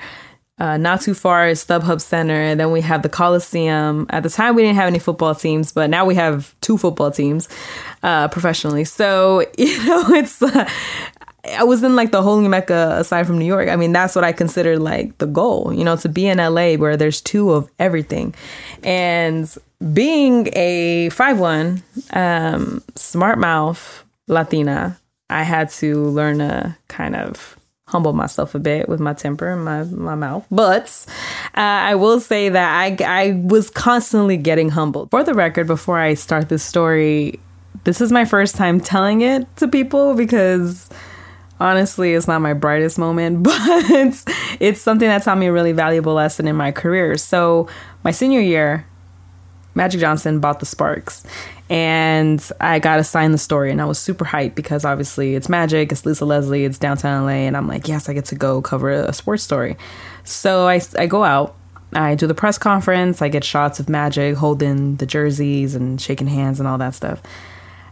Uh, 0.60 0.78
not 0.78 1.02
too 1.02 1.16
far 1.16 1.48
is 1.48 1.66
StubHub 1.66 2.02
Center. 2.02 2.40
And 2.40 2.60
then 2.60 2.72
we 2.72 2.82
have 2.82 3.02
the 3.02 3.10
Coliseum. 3.10 4.06
At 4.10 4.22
the 4.22 4.30
time, 4.30 4.54
we 4.54 4.62
didn't 4.62 4.76
have 4.76 4.88
any 4.88 5.00
football 5.00 5.34
teams, 5.34 5.72
but 5.72 5.90
now 5.90 6.06
we 6.06 6.14
have 6.16 6.54
two 6.62 6.78
football 6.78 7.10
teams 7.10 7.50
uh, 8.04 8.28
professionally. 8.28 8.84
So, 8.84 9.42
you 9.58 9.86
know, 9.86 10.06
it's. 10.10 10.42
Uh, 10.42 10.70
I 11.58 11.64
was 11.64 11.82
in 11.82 11.96
like 11.96 12.12
the 12.12 12.22
holy 12.22 12.48
mecca 12.48 12.98
aside 13.00 13.26
from 13.26 13.40
New 13.40 13.46
York. 13.46 13.68
I 13.70 13.76
mean, 13.76 13.92
that's 13.92 14.14
what 14.14 14.24
I 14.24 14.32
consider 14.32 14.78
like 14.78 15.18
the 15.18 15.26
goal, 15.26 15.74
you 15.74 15.84
know, 15.84 15.96
to 15.96 16.08
be 16.08 16.28
in 16.28 16.38
LA 16.38 16.76
where 16.76 16.96
there's 16.96 17.20
two 17.20 17.52
of 17.52 17.68
everything. 17.80 18.36
And 18.84 19.52
being 19.94 20.50
a 20.54 21.10
five 21.10 21.40
one 21.40 21.84
um, 22.12 22.84
smart 22.96 23.40
mouth 23.40 24.06
Latina, 24.28 24.98
I 25.30 25.44
had 25.44 25.70
to 25.72 26.06
learn 26.06 26.40
to 26.40 26.76
kind 26.88 27.16
of 27.16 27.58
humble 27.88 28.14
myself 28.14 28.56
a 28.56 28.60
bit 28.60 28.88
with 28.88 29.02
my 29.02 29.14
temper 29.14 29.50
and 29.50 29.66
my, 29.66 29.84
my 29.84 30.16
mouth. 30.16 30.46
But 30.50 31.06
uh, 31.58 31.60
I 31.60 31.96
will 31.96 32.22
say 32.22 32.48
that 32.48 32.74
I, 32.74 32.98
I 33.06 33.34
was 33.44 33.70
constantly 33.70 34.38
getting 34.38 34.70
humbled. 34.70 35.12
For 35.12 35.24
the 35.24 35.34
record, 35.34 35.68
before 35.68 36.00
I 36.00 36.14
start 36.14 36.48
this 36.48 36.64
story, 36.64 37.40
this 37.84 38.00
is 38.00 38.12
my 38.12 38.24
first 38.24 38.56
time 38.56 38.80
telling 38.80 39.22
it 39.22 39.46
to 39.58 39.68
people 39.68 40.14
because 40.14 40.90
honestly 41.60 42.14
it's 42.14 42.28
not 42.28 42.42
my 42.42 42.54
brightest 42.54 42.98
moment 42.98 43.44
but 43.44 43.54
it's 44.60 44.82
something 44.82 45.08
that 45.08 45.22
taught 45.22 45.38
me 45.38 45.46
a 45.46 45.52
really 45.52 45.72
valuable 45.72 46.14
lesson 46.14 46.48
in 46.48 46.56
my 46.56 46.72
career 46.72 47.16
so 47.18 47.68
my 48.04 48.10
senior 48.10 48.40
year 48.40 48.86
Magic 49.76 50.02
Johnson 50.02 50.40
bought 50.40 50.60
the 50.60 50.66
Sparks. 50.66 51.24
And 51.70 52.46
I 52.60 52.80
got 52.80 53.00
assigned 53.00 53.34
the 53.34 53.38
story, 53.38 53.72
and 53.72 53.82
I 53.82 53.86
was 53.86 53.98
super 53.98 54.26
hyped 54.26 54.56
because 54.56 54.84
obviously 54.84 55.36
it's 55.36 55.48
Magic, 55.48 55.92
it's 55.92 56.06
Lisa 56.06 56.26
Leslie, 56.26 56.66
it's 56.66 56.78
downtown 56.78 57.24
LA, 57.24 57.48
and 57.48 57.56
I'm 57.56 57.68
like, 57.68 57.88
yes, 57.88 58.10
I 58.10 58.14
get 58.14 58.26
to 58.26 58.36
go 58.36 58.62
cover 58.62 58.92
a 58.92 59.14
sports 59.14 59.44
story. 59.44 59.78
So 60.26 60.68
I, 60.68 60.82
I 60.98 61.08
go 61.08 61.24
out, 61.24 61.56
I 61.94 62.16
do 62.16 62.28
the 62.28 62.34
press 62.34 62.58
conference, 62.58 63.22
I 63.22 63.30
get 63.30 63.46
shots 63.46 63.80
of 63.80 63.88
Magic 63.88 64.36
holding 64.36 64.98
the 64.98 65.06
jerseys 65.06 65.74
and 65.74 66.02
shaking 66.02 66.28
hands 66.28 66.60
and 66.60 66.68
all 66.68 66.78
that 66.80 66.94
stuff. 66.94 67.22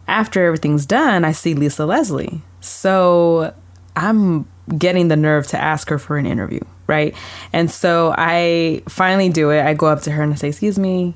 After 0.10 0.46
everything's 0.46 0.86
done, 0.86 1.24
I 1.24 1.32
see 1.32 1.54
Lisa 1.54 1.86
Leslie. 1.86 2.42
So 2.60 3.54
I'm 3.96 4.46
getting 4.78 5.08
the 5.08 5.16
nerve 5.16 5.48
to 5.48 5.58
ask 5.58 5.90
her 5.90 6.00
for 6.00 6.18
an 6.18 6.26
interview, 6.26 6.62
right? 6.88 7.16
And 7.54 7.72
so 7.72 8.14
I 8.18 8.84
finally 8.90 9.30
do 9.30 9.52
it. 9.52 9.62
I 9.62 9.74
go 9.74 9.88
up 9.88 10.02
to 10.02 10.12
her 10.12 10.24
and 10.24 10.34
I 10.34 10.36
say, 10.36 10.50
Excuse 10.50 10.78
me, 10.78 11.16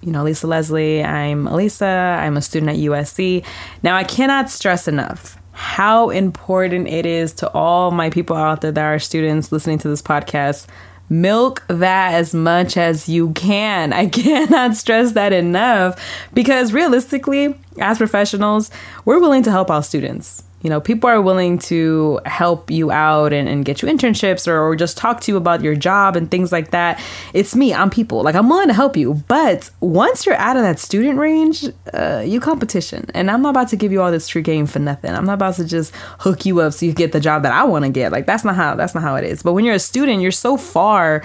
you 0.00 0.12
know, 0.12 0.22
Lisa 0.24 0.46
Leslie. 0.46 1.02
I'm 1.02 1.46
Elisa. 1.46 1.86
I'm 1.86 2.36
a 2.36 2.42
student 2.42 2.70
at 2.70 2.76
USC. 2.76 3.44
Now, 3.82 3.96
I 3.96 4.04
cannot 4.04 4.50
stress 4.50 4.88
enough 4.88 5.36
how 5.52 6.10
important 6.10 6.86
it 6.86 7.04
is 7.04 7.32
to 7.32 7.50
all 7.52 7.90
my 7.90 8.10
people 8.10 8.36
out 8.36 8.60
there 8.60 8.70
that 8.70 8.84
are 8.84 8.98
students 9.00 9.50
listening 9.50 9.78
to 9.78 9.88
this 9.88 10.00
podcast 10.00 10.66
milk 11.10 11.64
that 11.68 12.14
as 12.14 12.34
much 12.34 12.76
as 12.76 13.08
you 13.08 13.32
can. 13.32 13.92
I 13.92 14.06
cannot 14.08 14.76
stress 14.76 15.12
that 15.12 15.32
enough 15.32 16.00
because 16.32 16.72
realistically, 16.72 17.54
as 17.80 17.98
professionals, 17.98 18.70
we're 19.04 19.20
willing 19.20 19.42
to 19.44 19.50
help 19.50 19.70
our 19.70 19.82
students 19.82 20.44
you 20.62 20.70
know 20.70 20.80
people 20.80 21.08
are 21.08 21.20
willing 21.22 21.58
to 21.58 22.20
help 22.24 22.70
you 22.70 22.90
out 22.90 23.32
and, 23.32 23.48
and 23.48 23.64
get 23.64 23.80
you 23.80 23.88
internships 23.88 24.48
or, 24.48 24.58
or, 24.60 24.76
just 24.76 24.96
talk 24.96 25.20
to 25.20 25.32
you 25.32 25.36
about 25.36 25.60
your 25.60 25.74
job 25.74 26.16
and 26.16 26.30
things 26.30 26.52
like 26.52 26.70
that. 26.70 27.00
It's 27.34 27.54
me 27.54 27.72
i'm 27.72 27.90
people. 27.90 28.22
Like 28.22 28.34
i'm 28.34 28.48
willing 28.48 28.68
to 28.68 28.74
help 28.74 28.96
you. 28.96 29.14
But 29.28 29.70
once 29.80 30.26
you're 30.26 30.36
out 30.36 30.56
of 30.56 30.62
that 30.62 30.78
student 30.78 31.18
range 31.18 31.64
uh, 31.92 32.22
you 32.26 32.40
competition. 32.40 33.10
And 33.14 33.30
i'm 33.30 33.42
not 33.42 33.50
about 33.50 33.68
to 33.68 33.76
give 33.76 33.92
you 33.92 34.02
all 34.02 34.10
this 34.10 34.28
free 34.28 34.42
game 34.42 34.66
for 34.66 34.78
nothing. 34.78 35.12
I'm 35.12 35.24
not 35.24 35.34
about 35.34 35.54
to 35.56 35.64
just 35.64 35.94
hook 36.20 36.44
you 36.44 36.60
up 36.60 36.72
so 36.72 36.86
you 36.86 36.92
get 36.92 37.12
the 37.12 37.20
job 37.20 37.42
that 37.42 37.52
i 37.52 37.64
want 37.64 37.84
to 37.84 37.90
get. 37.90 38.12
Like 38.12 38.26
that's 38.26 38.44
not 38.44 38.56
how 38.56 38.74
that's 38.74 38.94
not 38.94 39.02
how 39.02 39.16
it 39.16 39.24
is. 39.24 39.42
But 39.42 39.52
when 39.52 39.64
you're 39.64 39.74
a 39.74 39.80
student 39.80 40.22
you're 40.22 40.32
so 40.32 40.56
far 40.56 41.22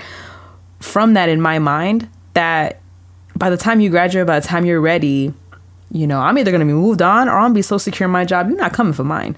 from 0.80 1.13
that 1.13 1.30
in 1.30 1.42
my 1.42 1.60
mind 1.60 2.10
that 2.34 2.82
by 3.36 3.50
the 3.50 3.58
time 3.58 3.80
you 3.80 3.90
graduate 3.90 4.28
by 4.28 4.40
the 4.40 4.48
time 4.48 4.66
you're 4.66 4.82
ready 4.82 5.34
you 5.94 6.08
know, 6.08 6.20
I'm 6.20 6.38
either 6.38 6.52
going 6.52 6.60
to 6.60 6.66
be 6.66 6.74
moved 6.74 7.02
on 7.02 7.30
or 7.30 7.34
I'm 7.34 7.42
going 7.44 7.54
to 7.54 7.58
be 7.60 7.62
so 7.62 7.78
secure 7.78 8.06
in 8.06 8.12
my 8.12 8.26
job, 8.26 8.50
you're 8.50 8.58
not 8.58 8.74
coming 8.74 8.94
for 8.94 9.04
mine. 9.04 9.36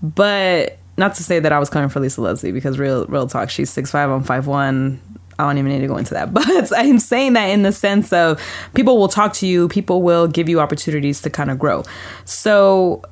But 0.00 0.78
not 0.96 1.14
to 1.16 1.24
say 1.24 1.40
that 1.40 1.52
I 1.52 1.58
was 1.58 1.68
coming 1.68 1.88
for 1.88 2.00
Lisa 2.00 2.22
Leslie 2.22 2.52
because 2.52 2.78
real 2.78 3.04
real 3.06 3.26
talk, 3.26 3.50
she's 3.50 3.68
six 3.68 3.90
five, 3.90 4.08
I'm 4.08 4.22
five 4.22 4.46
one. 4.46 5.00
I 5.38 5.44
don't 5.44 5.58
even 5.58 5.70
need 5.70 5.80
to 5.80 5.86
go 5.86 5.96
into 5.96 6.14
that. 6.14 6.32
But 6.32 6.72
I'm 6.76 6.98
saying 6.98 7.34
that 7.34 7.46
in 7.46 7.62
the 7.62 7.72
sense 7.72 8.12
of 8.12 8.40
people 8.74 8.98
will 8.98 9.08
talk 9.08 9.32
to 9.34 9.46
you, 9.46 9.68
people 9.68 10.02
will 10.02 10.26
give 10.26 10.48
you 10.48 10.60
opportunities 10.60 11.20
to 11.22 11.30
kind 11.30 11.50
of 11.50 11.58
grow. 11.58 11.84
So, 12.24 13.02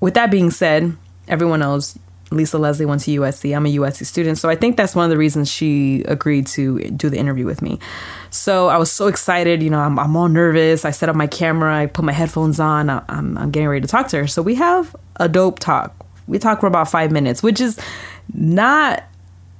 with 0.00 0.14
that 0.14 0.30
being 0.30 0.50
said, 0.50 0.96
everyone 1.28 1.60
knows 1.60 1.98
Lisa 2.30 2.58
Leslie 2.58 2.86
went 2.86 3.02
to 3.02 3.20
USC. 3.20 3.54
I'm 3.54 3.66
a 3.66 3.76
USC 3.76 4.06
student. 4.06 4.38
So 4.38 4.48
I 4.48 4.56
think 4.56 4.76
that's 4.76 4.94
one 4.94 5.04
of 5.04 5.10
the 5.10 5.18
reasons 5.18 5.50
she 5.50 6.02
agreed 6.02 6.46
to 6.48 6.90
do 6.90 7.08
the 7.08 7.18
interview 7.18 7.46
with 7.46 7.62
me. 7.62 7.78
So 8.30 8.68
I 8.68 8.78
was 8.78 8.90
so 8.90 9.06
excited. 9.06 9.62
You 9.62 9.70
know, 9.70 9.78
I'm, 9.78 9.98
I'm 9.98 10.16
all 10.16 10.28
nervous. 10.28 10.84
I 10.84 10.90
set 10.90 11.08
up 11.08 11.16
my 11.16 11.26
camera, 11.26 11.76
I 11.76 11.86
put 11.86 12.04
my 12.04 12.12
headphones 12.12 12.58
on, 12.58 12.90
I'm, 12.90 13.38
I'm 13.38 13.50
getting 13.50 13.68
ready 13.68 13.82
to 13.82 13.88
talk 13.88 14.08
to 14.08 14.18
her. 14.18 14.26
So 14.26 14.42
we 14.42 14.54
have 14.56 14.94
a 15.16 15.28
dope 15.28 15.58
talk. 15.58 15.94
We 16.26 16.38
talk 16.38 16.60
for 16.60 16.66
about 16.66 16.90
five 16.90 17.12
minutes, 17.12 17.42
which 17.42 17.60
is 17.60 17.78
not 18.32 19.04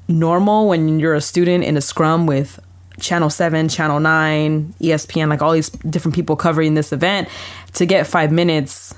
normal 0.09 0.69
when 0.69 0.99
you're 0.99 1.15
a 1.15 1.21
student 1.21 1.65
in 1.65 1.77
a 1.77 1.81
scrum 1.81 2.27
with 2.27 2.59
Channel 3.01 3.29
7, 3.29 3.69
Channel 3.69 4.01
9, 4.01 4.75
ESPN, 4.81 5.29
like 5.29 5.43
all 5.43 5.53
these 5.53 5.71
different 5.71 6.15
people 6.15 6.37
covering 6.37 6.75
this 6.75 6.93
event 6.93 7.29
to 7.75 7.87
get 7.87 8.07
five 8.07 8.33
minutes 8.33 8.95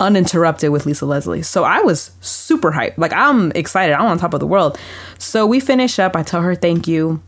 uninterrupted 0.00 0.70
with 0.70 0.86
Lisa 0.86 1.06
Leslie. 1.06 1.42
So 1.42 1.64
I 1.64 1.80
was 1.80 2.12
super 2.20 2.72
hyped. 2.72 2.98
Like 2.98 3.12
I'm 3.12 3.52
excited. 3.52 3.94
I'm 3.94 4.06
on 4.06 4.18
top 4.18 4.34
of 4.34 4.40
the 4.40 4.46
world. 4.46 4.78
So 5.18 5.46
we 5.46 5.60
finish 5.60 5.98
up. 5.98 6.16
I 6.16 6.22
tell 6.22 6.42
her 6.42 6.54
thank 6.54 6.86
you. 6.86 7.22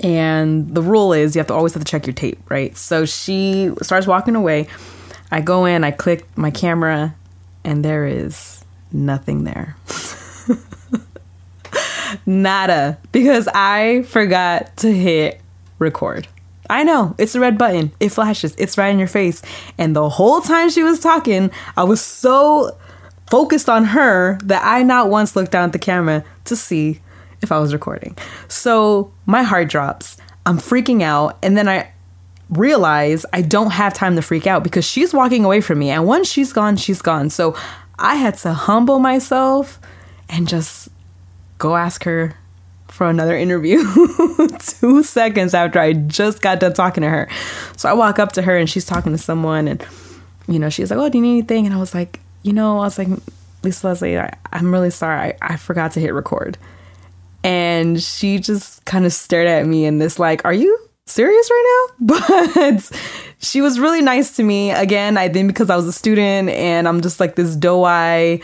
And 0.00 0.72
the 0.74 0.82
rule 0.82 1.12
is 1.12 1.34
you 1.34 1.40
have 1.40 1.48
to 1.48 1.54
always 1.54 1.74
have 1.74 1.84
to 1.84 1.90
check 1.90 2.06
your 2.06 2.14
tape, 2.14 2.38
right? 2.48 2.76
So 2.76 3.04
she 3.04 3.72
starts 3.82 4.06
walking 4.06 4.36
away. 4.36 4.68
I 5.30 5.40
go 5.40 5.64
in, 5.64 5.84
I 5.84 5.90
click 5.90 6.26
my 6.36 6.50
camera, 6.50 7.14
and 7.64 7.84
there 7.84 8.06
is 8.06 8.64
nothing 8.92 9.44
there. 9.44 9.76
Nada. 12.26 12.98
Because 13.12 13.48
I 13.52 14.02
forgot 14.02 14.76
to 14.78 14.92
hit 14.92 15.40
record. 15.78 16.28
I 16.70 16.84
know, 16.84 17.14
it's 17.18 17.34
a 17.34 17.40
red 17.40 17.56
button. 17.56 17.92
It 18.00 18.10
flashes. 18.10 18.54
It's 18.58 18.76
right 18.76 18.90
in 18.90 18.98
your 18.98 19.08
face. 19.08 19.42
And 19.78 19.96
the 19.96 20.08
whole 20.08 20.40
time 20.40 20.70
she 20.70 20.82
was 20.82 21.00
talking, 21.00 21.50
I 21.76 21.84
was 21.84 22.00
so 22.00 22.76
focused 23.28 23.68
on 23.68 23.84
her 23.84 24.38
that 24.44 24.62
I 24.64 24.82
not 24.82 25.10
once 25.10 25.36
looked 25.36 25.52
down 25.52 25.64
at 25.64 25.72
the 25.72 25.78
camera 25.78 26.24
to 26.44 26.56
see 26.56 27.00
if 27.40 27.52
I 27.52 27.58
was 27.58 27.72
recording. 27.72 28.16
So 28.48 29.12
my 29.26 29.42
heart 29.42 29.68
drops. 29.68 30.16
I'm 30.46 30.58
freaking 30.58 31.02
out. 31.02 31.38
And 31.42 31.56
then 31.56 31.68
I 31.68 31.90
realize 32.50 33.26
I 33.32 33.42
don't 33.42 33.70
have 33.70 33.94
time 33.94 34.16
to 34.16 34.22
freak 34.22 34.46
out 34.46 34.64
because 34.64 34.84
she's 34.84 35.12
walking 35.12 35.44
away 35.44 35.60
from 35.60 35.78
me. 35.78 35.90
And 35.90 36.06
once 36.06 36.28
she's 36.28 36.52
gone, 36.52 36.76
she's 36.76 37.02
gone. 37.02 37.30
So 37.30 37.56
I 37.98 38.16
had 38.16 38.36
to 38.38 38.52
humble 38.52 38.98
myself 38.98 39.78
and 40.28 40.48
just 40.48 40.88
go 41.58 41.76
ask 41.76 42.04
her 42.04 42.34
for 42.98 43.08
another 43.08 43.36
interview 43.36 43.78
two 44.58 45.04
seconds 45.04 45.54
after 45.54 45.78
I 45.78 45.92
just 45.92 46.42
got 46.42 46.58
done 46.58 46.72
talking 46.72 47.02
to 47.02 47.08
her. 47.08 47.28
So 47.76 47.88
I 47.88 47.92
walk 47.92 48.18
up 48.18 48.32
to 48.32 48.42
her 48.42 48.58
and 48.58 48.68
she's 48.68 48.84
talking 48.84 49.12
to 49.12 49.18
someone 49.18 49.68
and, 49.68 49.86
you 50.48 50.58
know, 50.58 50.68
she's 50.68 50.90
like, 50.90 50.98
Oh, 50.98 51.08
do 51.08 51.16
you 51.18 51.22
need 51.22 51.38
anything? 51.38 51.64
And 51.64 51.72
I 51.72 51.78
was 51.78 51.94
like, 51.94 52.18
You 52.42 52.52
know, 52.52 52.78
I 52.78 52.80
was 52.80 52.98
like, 52.98 53.06
Lisa 53.62 53.86
Leslie, 53.86 54.18
I, 54.18 54.36
am 54.50 54.72
really 54.72 54.90
sorry. 54.90 55.32
I, 55.32 55.36
I 55.40 55.56
forgot 55.56 55.92
to 55.92 56.00
hit 56.00 56.12
record. 56.12 56.58
And 57.44 58.02
she 58.02 58.40
just 58.40 58.84
kind 58.84 59.06
of 59.06 59.12
stared 59.12 59.46
at 59.46 59.64
me 59.64 59.84
in 59.84 60.00
this, 60.00 60.18
like, 60.18 60.44
Are 60.44 60.52
you 60.52 60.76
serious 61.06 61.48
right 61.50 61.88
now? 62.00 62.18
But 62.66 62.90
she 63.38 63.60
was 63.60 63.78
really 63.78 64.02
nice 64.02 64.34
to 64.36 64.42
me. 64.42 64.72
Again, 64.72 65.16
I 65.16 65.28
think 65.28 65.46
because 65.46 65.70
I 65.70 65.76
was 65.76 65.86
a 65.86 65.92
student 65.92 66.48
and 66.48 66.88
I'm 66.88 67.00
just 67.00 67.20
like 67.20 67.36
this 67.36 67.54
doe 67.54 67.84
eye 67.84 68.40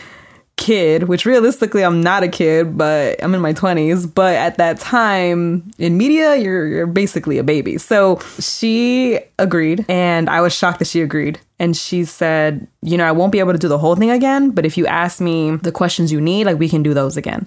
kid, 0.64 1.04
which 1.04 1.26
realistically 1.26 1.84
I'm 1.84 2.00
not 2.00 2.22
a 2.22 2.28
kid, 2.28 2.78
but 2.78 3.22
I'm 3.22 3.34
in 3.34 3.42
my 3.42 3.52
20s. 3.52 4.12
But 4.12 4.34
at 4.34 4.56
that 4.56 4.80
time 4.80 5.70
in 5.78 5.98
media, 5.98 6.36
you're, 6.36 6.66
you're 6.66 6.86
basically 6.86 7.36
a 7.36 7.44
baby. 7.44 7.76
So 7.76 8.18
she 8.40 9.20
agreed, 9.38 9.84
and 9.88 10.30
I 10.30 10.40
was 10.40 10.54
shocked 10.54 10.78
that 10.78 10.88
she 10.88 11.02
agreed. 11.02 11.38
And 11.58 11.76
she 11.76 12.04
said, 12.04 12.66
You 12.82 12.96
know, 12.96 13.04
I 13.04 13.12
won't 13.12 13.30
be 13.30 13.40
able 13.40 13.52
to 13.52 13.58
do 13.58 13.68
the 13.68 13.78
whole 13.78 13.94
thing 13.94 14.10
again, 14.10 14.50
but 14.50 14.64
if 14.64 14.78
you 14.78 14.86
ask 14.86 15.20
me 15.20 15.56
the 15.56 15.70
questions 15.70 16.10
you 16.10 16.20
need, 16.20 16.46
like 16.46 16.58
we 16.58 16.68
can 16.68 16.82
do 16.82 16.94
those 16.94 17.18
again. 17.18 17.46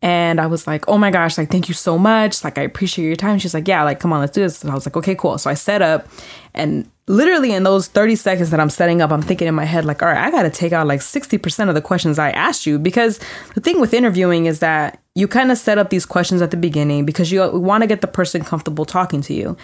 And 0.00 0.40
I 0.40 0.46
was 0.46 0.66
like, 0.66 0.88
oh 0.88 0.98
my 0.98 1.12
gosh, 1.12 1.38
like, 1.38 1.48
thank 1.48 1.68
you 1.68 1.74
so 1.74 1.96
much. 1.96 2.42
Like, 2.42 2.58
I 2.58 2.62
appreciate 2.62 3.06
your 3.06 3.14
time. 3.14 3.38
She's 3.38 3.54
like, 3.54 3.68
yeah, 3.68 3.84
like, 3.84 4.00
come 4.00 4.12
on, 4.12 4.18
let's 4.18 4.32
do 4.32 4.40
this. 4.40 4.60
And 4.60 4.70
I 4.72 4.74
was 4.74 4.84
like, 4.84 4.96
okay, 4.96 5.14
cool. 5.14 5.38
So 5.38 5.48
I 5.48 5.54
set 5.54 5.80
up, 5.80 6.08
and 6.54 6.90
literally 7.06 7.52
in 7.52 7.62
those 7.62 7.88
30 7.88 8.16
seconds 8.16 8.50
that 8.50 8.60
I'm 8.60 8.70
setting 8.70 9.02
up, 9.02 9.10
I'm 9.10 9.22
thinking 9.22 9.48
in 9.48 9.54
my 9.54 9.64
head, 9.64 9.84
like, 9.84 10.02
all 10.02 10.08
right, 10.08 10.18
I 10.18 10.30
got 10.30 10.42
to 10.42 10.50
take 10.50 10.72
out 10.72 10.86
like 10.86 11.00
60% 11.00 11.68
of 11.68 11.74
the 11.74 11.82
questions 11.82 12.18
I 12.18 12.30
asked 12.30 12.66
you. 12.66 12.78
Because 12.78 13.18
the 13.54 13.60
thing 13.60 13.80
with 13.80 13.94
interviewing 13.94 14.46
is 14.46 14.60
that 14.60 15.00
you 15.14 15.28
kind 15.28 15.50
of 15.50 15.58
set 15.58 15.78
up 15.78 15.90
these 15.90 16.06
questions 16.06 16.40
at 16.42 16.50
the 16.50 16.56
beginning 16.56 17.04
because 17.04 17.30
you 17.30 17.48
want 17.50 17.82
to 17.82 17.86
get 17.86 18.00
the 18.00 18.06
person 18.06 18.44
comfortable 18.44 18.84
talking 18.84 19.20
to 19.22 19.34
you. 19.34 19.56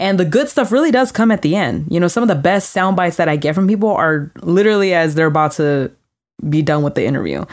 And 0.00 0.18
the 0.18 0.24
good 0.24 0.48
stuff 0.48 0.72
really 0.72 0.90
does 0.90 1.12
come 1.12 1.30
at 1.30 1.42
the 1.42 1.54
end. 1.54 1.86
You 1.88 2.00
know, 2.00 2.08
some 2.08 2.24
of 2.24 2.28
the 2.28 2.34
best 2.34 2.70
sound 2.70 2.96
bites 2.96 3.16
that 3.16 3.28
I 3.28 3.36
get 3.36 3.54
from 3.54 3.68
people 3.68 3.90
are 3.90 4.32
literally 4.42 4.94
as 4.94 5.14
they're 5.14 5.26
about 5.26 5.52
to 5.52 5.92
be 6.48 6.62
done 6.62 6.82
with 6.82 6.96
the 6.96 7.04
interview. 7.04 7.44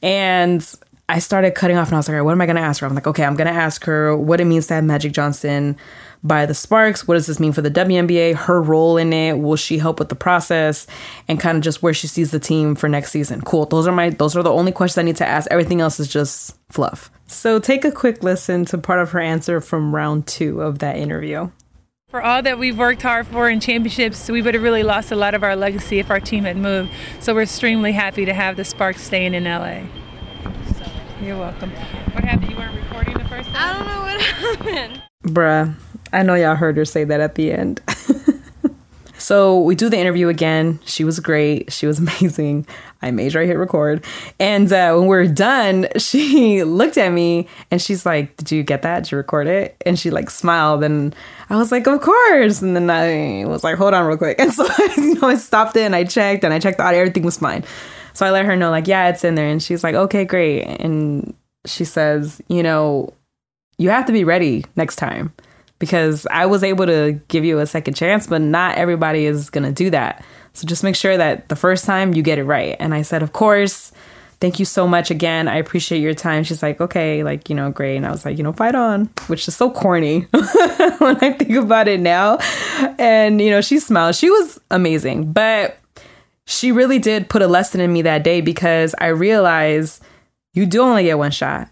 And 0.00 0.66
I 1.10 1.18
started 1.18 1.54
cutting 1.54 1.76
off 1.76 1.88
and 1.88 1.96
I 1.96 1.98
was 1.98 2.08
like, 2.08 2.14
all 2.14 2.20
right, 2.20 2.24
what 2.24 2.32
am 2.32 2.40
I 2.40 2.46
going 2.46 2.56
to 2.56 2.62
ask 2.62 2.80
her? 2.80 2.86
I'm 2.86 2.94
like, 2.94 3.06
okay, 3.06 3.24
I'm 3.24 3.34
going 3.34 3.52
to 3.52 3.60
ask 3.60 3.84
her 3.84 4.16
what 4.16 4.40
it 4.40 4.46
means 4.46 4.68
to 4.68 4.74
have 4.74 4.84
Magic 4.84 5.12
Johnson 5.12 5.76
buy 6.22 6.46
the 6.46 6.54
Sparks. 6.54 7.06
What 7.06 7.14
does 7.14 7.26
this 7.26 7.40
mean 7.40 7.52
for 7.52 7.62
the 7.62 7.70
WNBA? 7.70 8.34
Her 8.34 8.60
role 8.60 8.96
in 8.96 9.12
it. 9.12 9.38
Will 9.38 9.56
she 9.56 9.78
help 9.78 9.98
with 9.98 10.08
the 10.08 10.14
process? 10.14 10.86
And 11.28 11.40
kind 11.40 11.56
of 11.56 11.64
just 11.64 11.82
where 11.82 11.94
she 11.94 12.06
sees 12.06 12.30
the 12.30 12.40
team 12.40 12.74
for 12.74 12.88
next 12.88 13.12
season. 13.12 13.40
Cool. 13.42 13.66
Those 13.66 13.86
are 13.86 13.92
my, 13.92 14.10
those 14.10 14.36
are 14.36 14.42
the 14.42 14.52
only 14.52 14.72
questions 14.72 14.98
I 14.98 15.02
need 15.02 15.16
to 15.16 15.26
ask. 15.26 15.50
Everything 15.50 15.80
else 15.80 16.00
is 16.00 16.08
just 16.08 16.56
fluff. 16.70 17.10
So 17.26 17.58
take 17.58 17.84
a 17.84 17.92
quick 17.92 18.22
listen 18.22 18.64
to 18.66 18.78
part 18.78 19.00
of 19.00 19.10
her 19.10 19.20
answer 19.20 19.60
from 19.60 19.94
round 19.94 20.26
two 20.26 20.60
of 20.60 20.80
that 20.80 20.96
interview. 20.96 21.50
For 22.10 22.20
all 22.20 22.42
that 22.42 22.58
we've 22.58 22.76
worked 22.76 23.02
hard 23.02 23.28
for 23.28 23.48
in 23.48 23.60
championships, 23.60 24.28
we 24.28 24.42
would 24.42 24.54
have 24.54 24.64
really 24.64 24.82
lost 24.82 25.12
a 25.12 25.16
lot 25.16 25.34
of 25.36 25.44
our 25.44 25.54
legacy 25.54 26.00
if 26.00 26.10
our 26.10 26.18
team 26.18 26.42
had 26.42 26.56
moved. 26.56 26.90
So 27.20 27.32
we're 27.34 27.42
extremely 27.42 27.92
happy 27.92 28.24
to 28.24 28.34
have 28.34 28.56
the 28.56 28.64
Sparks 28.64 29.02
staying 29.02 29.32
in 29.32 29.44
LA. 29.44 29.82
You're 31.22 31.38
welcome. 31.38 31.70
What 31.70 32.24
happened? 32.24 32.50
You 32.50 32.56
weren't 32.56 32.74
recording 32.74 33.14
the 33.14 33.28
first 33.28 33.48
time? 33.50 33.56
I 33.56 33.78
don't 33.78 33.86
know 33.86 34.00
what 34.02 34.20
happened. 34.66 35.02
Bruh, 35.24 35.74
I 36.12 36.22
know 36.22 36.34
y'all 36.34 36.56
heard 36.56 36.76
her 36.76 36.84
say 36.84 37.04
that 37.04 37.20
at 37.20 37.34
the 37.34 37.52
end. 37.52 37.80
so 39.18 39.60
we 39.60 39.74
do 39.74 39.88
the 39.88 39.98
interview 39.98 40.28
again. 40.28 40.80
She 40.84 41.04
was 41.04 41.20
great. 41.20 41.72
She 41.72 41.86
was 41.86 41.98
amazing. 42.00 42.66
I 43.02 43.10
made 43.10 43.32
sure 43.32 43.42
I 43.42 43.46
hit 43.46 43.56
record. 43.56 44.04
And 44.38 44.70
uh, 44.72 44.94
when 44.94 45.06
we 45.06 45.16
are 45.16 45.26
done, 45.26 45.88
she 45.96 46.64
looked 46.64 46.98
at 46.98 47.12
me 47.12 47.48
and 47.70 47.80
she's 47.80 48.04
like, 48.04 48.36
Did 48.36 48.50
you 48.50 48.62
get 48.62 48.82
that? 48.82 49.04
Did 49.04 49.12
you 49.12 49.18
record 49.18 49.46
it? 49.46 49.76
And 49.86 49.98
she 49.98 50.10
like 50.10 50.30
smiled. 50.30 50.84
And 50.84 51.14
I 51.48 51.56
was 51.56 51.72
like, 51.72 51.86
Of 51.86 52.00
course. 52.00 52.60
And 52.60 52.76
then 52.76 52.90
I 52.90 53.46
was 53.46 53.64
like, 53.64 53.76
Hold 53.76 53.94
on 53.94 54.04
real 54.06 54.18
quick. 54.18 54.38
And 54.40 54.52
so 54.52 54.66
you 54.96 55.14
know, 55.14 55.28
I 55.28 55.36
stopped 55.36 55.76
it 55.76 55.82
and 55.82 55.96
I 55.96 56.04
checked 56.04 56.44
and 56.44 56.52
I 56.52 56.58
checked 56.58 56.78
the 56.78 56.84
audio. 56.84 57.00
Everything 57.00 57.22
was 57.22 57.38
fine. 57.38 57.64
So 58.12 58.26
I 58.26 58.30
let 58.32 58.44
her 58.44 58.56
know, 58.56 58.70
like, 58.70 58.88
yeah, 58.88 59.08
it's 59.08 59.22
in 59.22 59.36
there. 59.36 59.48
And 59.48 59.62
she's 59.62 59.84
like, 59.84 59.94
okay, 59.94 60.24
great. 60.24 60.62
And 60.64 61.32
she 61.64 61.84
says, 61.84 62.42
you 62.48 62.62
know, 62.62 63.14
you 63.78 63.88
have 63.90 64.04
to 64.06 64.12
be 64.12 64.24
ready 64.24 64.64
next 64.76 64.96
time 64.96 65.32
because 65.80 66.26
I 66.30 66.46
was 66.46 66.62
able 66.62 66.86
to 66.86 67.18
give 67.26 67.44
you 67.44 67.58
a 67.58 67.66
second 67.66 67.94
chance, 67.94 68.28
but 68.28 68.40
not 68.40 68.78
everybody 68.78 69.26
is 69.26 69.50
going 69.50 69.64
to 69.64 69.72
do 69.72 69.90
that. 69.90 70.24
So 70.52 70.68
just 70.68 70.84
make 70.84 70.94
sure 70.94 71.16
that 71.16 71.48
the 71.48 71.56
first 71.56 71.84
time 71.84 72.14
you 72.14 72.22
get 72.22 72.38
it 72.38 72.44
right. 72.44 72.76
And 72.78 72.94
I 72.94 73.02
said, 73.02 73.24
of 73.24 73.32
course. 73.32 73.90
Thank 74.40 74.58
you 74.58 74.64
so 74.64 74.88
much 74.88 75.10
again. 75.10 75.48
I 75.48 75.56
appreciate 75.56 75.98
your 75.98 76.14
time. 76.14 76.44
She's 76.44 76.62
like, 76.62 76.80
okay, 76.80 77.22
like, 77.22 77.50
you 77.50 77.54
know, 77.54 77.70
great. 77.70 77.98
And 77.98 78.06
I 78.06 78.10
was 78.10 78.24
like, 78.24 78.38
you 78.38 78.42
know, 78.42 78.54
fight 78.54 78.74
on, 78.74 79.10
which 79.26 79.46
is 79.46 79.54
so 79.54 79.70
corny 79.70 80.20
when 80.30 81.18
I 81.22 81.34
think 81.34 81.50
about 81.50 81.88
it 81.88 82.00
now. 82.00 82.38
And, 82.98 83.38
you 83.38 83.50
know, 83.50 83.60
she 83.60 83.78
smiled. 83.78 84.14
She 84.14 84.30
was 84.30 84.58
amazing. 84.70 85.30
But 85.30 85.76
she 86.46 86.72
really 86.72 86.98
did 86.98 87.28
put 87.28 87.42
a 87.42 87.46
lesson 87.46 87.82
in 87.82 87.92
me 87.92 88.00
that 88.00 88.24
day 88.24 88.40
because 88.40 88.94
I 88.96 89.08
realized 89.08 90.02
you 90.54 90.64
do 90.64 90.80
only 90.80 91.02
get 91.02 91.18
one 91.18 91.32
shot 91.32 91.68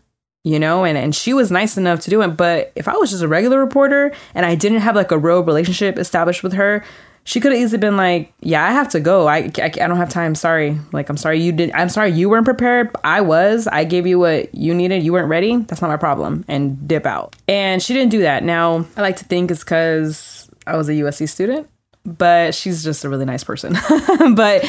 you 0.49 0.59
know 0.59 0.85
and, 0.85 0.97
and 0.97 1.15
she 1.15 1.35
was 1.35 1.51
nice 1.51 1.77
enough 1.77 2.01
to 2.01 2.11
do 2.11 2.23
it 2.23 2.29
but 2.29 2.73
if 2.75 2.89
i 2.89 2.97
was 2.97 3.11
just 3.11 3.23
a 3.23 3.29
regular 3.29 3.61
reporter 3.61 4.13
and 4.35 4.47
i 4.47 4.55
didn't 4.55 4.81
have 4.81 4.97
like 4.97 5.11
a 5.11 5.19
real 5.19 5.43
relationship 5.43 5.99
established 5.99 6.43
with 6.43 6.55
her 6.55 6.83
she 7.25 7.41
could 7.41 7.53
have 7.53 7.61
easily 7.61 7.79
been 7.79 7.99
like 7.99 8.33
yeah 8.41 8.65
i 8.65 8.71
have 8.71 8.89
to 8.89 9.01
go. 9.01 9.27
I, 9.27 9.51
I, 9.59 9.67
I 9.67 9.69
don't 9.69 9.99
have 9.99 10.09
time. 10.09 10.35
Sorry. 10.35 10.79
Like 10.93 11.11
i'm 11.11 11.19
sorry 11.19 11.41
you 11.43 11.53
did 11.53 11.71
i'm 11.73 11.91
sorry 11.91 12.11
you 12.11 12.31
weren't 12.31 12.47
prepared. 12.47 12.91
I 13.05 13.21
was. 13.21 13.67
I 13.67 13.85
gave 13.85 14.07
you 14.07 14.19
what 14.19 14.55
you 14.55 14.75
needed. 14.75 15.03
You 15.03 15.13
weren't 15.13 15.29
ready. 15.29 15.55
That's 15.59 15.83
not 15.83 15.89
my 15.89 15.99
problem. 15.99 16.47
And 16.49 16.89
dip 16.89 17.05
out. 17.05 17.37
And 17.47 17.83
she 17.83 17.93
didn't 17.93 18.13
do 18.13 18.21
that. 18.21 18.45
Now 18.45 18.87
i 18.97 19.03
like 19.03 19.17
to 19.17 19.27
think 19.27 19.51
it's 19.51 19.63
because 19.63 20.49
i 20.67 20.75
was 20.77 20.89
a 20.89 20.93
usc 20.93 21.29
student 21.29 21.69
but 22.07 22.55
she's 22.55 22.83
just 22.83 23.05
a 23.05 23.11
really 23.11 23.27
nice 23.27 23.45
person. 23.45 23.77
But 24.35 24.65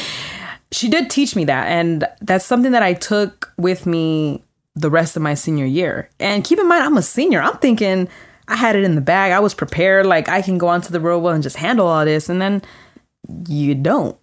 she 0.70 0.90
did 0.90 1.08
teach 1.08 1.34
me 1.34 1.46
that. 1.46 1.66
And 1.68 2.06
that's 2.20 2.44
something 2.44 2.72
that 2.72 2.82
i 2.82 2.92
took 2.92 3.54
with 3.56 3.86
me 3.86 4.44
the 4.74 4.90
rest 4.90 5.16
of 5.16 5.22
my 5.22 5.34
senior 5.34 5.66
year. 5.66 6.08
And 6.18 6.44
keep 6.44 6.58
in 6.58 6.68
mind, 6.68 6.84
I'm 6.84 6.96
a 6.96 7.02
senior. 7.02 7.40
I'm 7.40 7.58
thinking 7.58 8.08
I 8.48 8.56
had 8.56 8.76
it 8.76 8.84
in 8.84 8.94
the 8.94 9.00
bag. 9.00 9.32
I 9.32 9.40
was 9.40 9.54
prepared. 9.54 10.06
Like 10.06 10.28
I 10.28 10.42
can 10.42 10.58
go 10.58 10.68
onto 10.68 10.92
the 10.92 11.00
real 11.00 11.20
world 11.20 11.34
and 11.34 11.42
just 11.42 11.56
handle 11.56 11.86
all 11.86 12.04
this. 12.04 12.28
And 12.28 12.40
then 12.40 12.62
you 13.48 13.74
don't. 13.74 14.16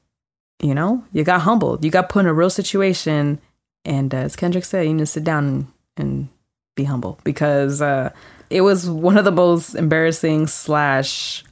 You 0.61 0.73
know, 0.73 1.03
you 1.13 1.23
got 1.23 1.41
humbled. 1.41 1.85
You 1.85 1.91
got 1.91 2.09
put 2.09 2.21
in 2.21 2.25
a 2.25 2.33
real 2.33 2.49
situation. 2.49 3.39
And 3.85 4.13
uh, 4.13 4.17
as 4.17 4.35
Kendrick 4.35 4.65
said, 4.65 4.87
you 4.87 4.93
need 4.93 4.99
to 4.99 5.05
sit 5.05 5.23
down 5.23 5.45
and, 5.45 5.67
and 5.97 6.29
be 6.75 6.83
humble 6.83 7.19
because 7.23 7.81
uh, 7.81 8.11
it 8.49 8.61
was 8.61 8.89
one 8.89 9.17
of 9.17 9.25
the 9.25 9.31
most 9.31 9.75
embarrassing 9.75 10.47
slash 10.47 11.43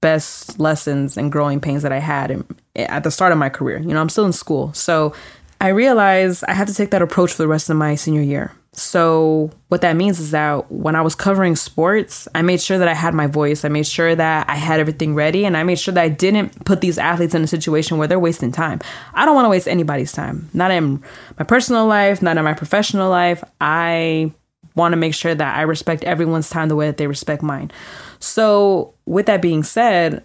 best 0.00 0.60
lessons 0.60 1.16
and 1.16 1.32
growing 1.32 1.60
pains 1.60 1.82
that 1.82 1.92
I 1.92 1.98
had 1.98 2.30
in, 2.30 2.44
at 2.76 3.04
the 3.04 3.10
start 3.10 3.32
of 3.32 3.38
my 3.38 3.48
career. 3.48 3.78
You 3.78 3.88
know, 3.88 4.00
I'm 4.00 4.08
still 4.08 4.26
in 4.26 4.32
school. 4.32 4.72
So 4.74 5.14
I 5.64 5.68
realized 5.68 6.44
I 6.46 6.52
had 6.52 6.68
to 6.68 6.74
take 6.74 6.90
that 6.90 7.00
approach 7.00 7.32
for 7.32 7.42
the 7.42 7.48
rest 7.48 7.70
of 7.70 7.76
my 7.78 7.94
senior 7.94 8.20
year. 8.20 8.52
So, 8.74 9.50
what 9.68 9.80
that 9.80 9.96
means 9.96 10.20
is 10.20 10.30
that 10.32 10.70
when 10.70 10.94
I 10.94 11.00
was 11.00 11.14
covering 11.14 11.56
sports, 11.56 12.28
I 12.34 12.42
made 12.42 12.60
sure 12.60 12.76
that 12.76 12.86
I 12.86 12.92
had 12.92 13.14
my 13.14 13.26
voice. 13.26 13.64
I 13.64 13.70
made 13.70 13.86
sure 13.86 14.14
that 14.14 14.50
I 14.50 14.56
had 14.56 14.78
everything 14.78 15.14
ready 15.14 15.46
and 15.46 15.56
I 15.56 15.62
made 15.62 15.78
sure 15.78 15.94
that 15.94 16.04
I 16.04 16.10
didn't 16.10 16.66
put 16.66 16.82
these 16.82 16.98
athletes 16.98 17.34
in 17.34 17.42
a 17.42 17.46
situation 17.46 17.96
where 17.96 18.06
they're 18.06 18.18
wasting 18.18 18.52
time. 18.52 18.80
I 19.14 19.24
don't 19.24 19.34
want 19.34 19.46
to 19.46 19.48
waste 19.48 19.66
anybody's 19.66 20.12
time, 20.12 20.50
not 20.52 20.70
in 20.70 21.02
my 21.38 21.46
personal 21.46 21.86
life, 21.86 22.20
not 22.20 22.36
in 22.36 22.44
my 22.44 22.52
professional 22.52 23.08
life. 23.08 23.42
I 23.58 24.34
want 24.76 24.92
to 24.92 24.98
make 24.98 25.14
sure 25.14 25.34
that 25.34 25.56
I 25.56 25.62
respect 25.62 26.04
everyone's 26.04 26.50
time 26.50 26.68
the 26.68 26.76
way 26.76 26.88
that 26.88 26.98
they 26.98 27.06
respect 27.06 27.42
mine. 27.42 27.72
So, 28.18 28.92
with 29.06 29.24
that 29.26 29.40
being 29.40 29.62
said, 29.62 30.24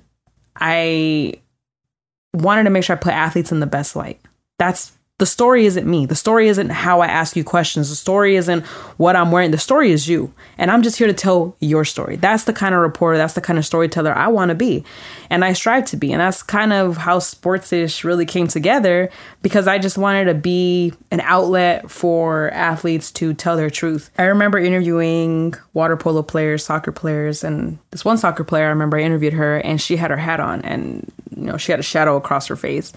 I 0.57 1.35
wanted 2.33 2.65
to 2.65 2.71
make 2.71 2.83
sure 2.83 2.97
I 2.97 2.99
put 2.99 3.13
athletes 3.13 3.53
in 3.53 3.61
the 3.61 3.67
best 3.67 3.95
light. 3.95 4.19
That's 4.57 4.98
the 5.19 5.25
story 5.25 5.65
isn't 5.65 5.85
me. 5.85 6.05
The 6.05 6.15
story 6.15 6.47
isn't 6.47 6.69
how 6.69 7.01
I 7.01 7.07
ask 7.07 7.35
you 7.35 7.43
questions. 7.43 7.89
The 7.89 7.95
story 7.95 8.37
isn't 8.37 8.65
what 8.95 9.17
I'm 9.17 9.31
wearing. 9.31 9.51
The 9.51 9.57
story 9.57 9.91
is 9.91 10.07
you. 10.07 10.33
And 10.57 10.71
I'm 10.71 10.81
just 10.81 10.97
here 10.97 11.07
to 11.07 11.13
tell 11.13 11.57
your 11.59 11.83
story. 11.83 12.15
That's 12.15 12.45
the 12.45 12.53
kind 12.53 12.73
of 12.73 12.79
reporter, 12.79 13.17
that's 13.17 13.33
the 13.33 13.41
kind 13.41 13.59
of 13.59 13.65
storyteller 13.65 14.13
I 14.13 14.29
want 14.29 14.47
to 14.49 14.55
be. 14.55 14.85
And 15.29 15.43
I 15.43 15.51
strive 15.51 15.85
to 15.87 15.97
be. 15.97 16.13
And 16.13 16.21
that's 16.21 16.41
kind 16.41 16.71
of 16.71 16.95
how 16.95 17.19
Sportsish 17.19 18.05
really 18.05 18.25
came 18.25 18.47
together 18.47 19.09
because 19.41 19.67
I 19.67 19.77
just 19.77 19.97
wanted 19.97 20.25
to 20.25 20.35
be 20.35 20.93
an 21.11 21.19
outlet 21.19 21.91
for 21.91 22.49
athletes 22.51 23.11
to 23.11 23.33
tell 23.33 23.57
their 23.57 23.69
truth. 23.69 24.09
I 24.17 24.23
remember 24.23 24.57
interviewing 24.57 25.53
water 25.73 25.97
polo 25.97 26.23
players, 26.23 26.63
soccer 26.63 26.93
players, 26.93 27.43
and 27.43 27.77
this 27.91 28.05
one 28.05 28.17
soccer 28.17 28.45
player, 28.45 28.67
I 28.67 28.69
remember 28.69 28.97
I 28.97 29.01
interviewed 29.01 29.33
her 29.33 29.57
and 29.57 29.81
she 29.81 29.97
had 29.97 30.11
her 30.11 30.17
hat 30.17 30.39
on 30.39 30.61
and 30.61 31.11
you 31.35 31.43
know, 31.43 31.57
she 31.57 31.73
had 31.73 31.79
a 31.79 31.83
shadow 31.83 32.15
across 32.15 32.47
her 32.47 32.55
face 32.55 32.93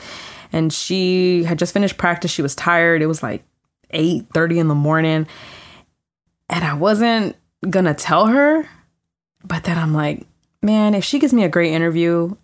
and 0.53 0.73
she 0.73 1.45
had 1.45 1.59
just 1.59 1.73
finished 1.73 1.97
practice. 1.97 2.31
She 2.31 2.43
was 2.43 2.55
tired. 2.55 3.03
It 3.03 3.07
was 3.07 3.23
like 3.23 3.43
8:30 3.93 4.59
in 4.59 4.69
the 4.69 4.75
morning. 4.75 5.27
And 6.49 6.65
I 6.65 6.75
wasn't 6.75 7.37
going 7.69 7.87
to 7.87 7.95
tell 7.95 8.27
her, 8.27 8.69
but 9.45 9.65
then 9.65 9.79
I'm 9.79 9.95
like, 9.95 10.27
man, 10.61 10.95
if 10.95 11.05
she 11.05 11.19
gives 11.19 11.33
me 11.33 11.45
a 11.45 11.49
great 11.49 11.73
interview, 11.73 12.37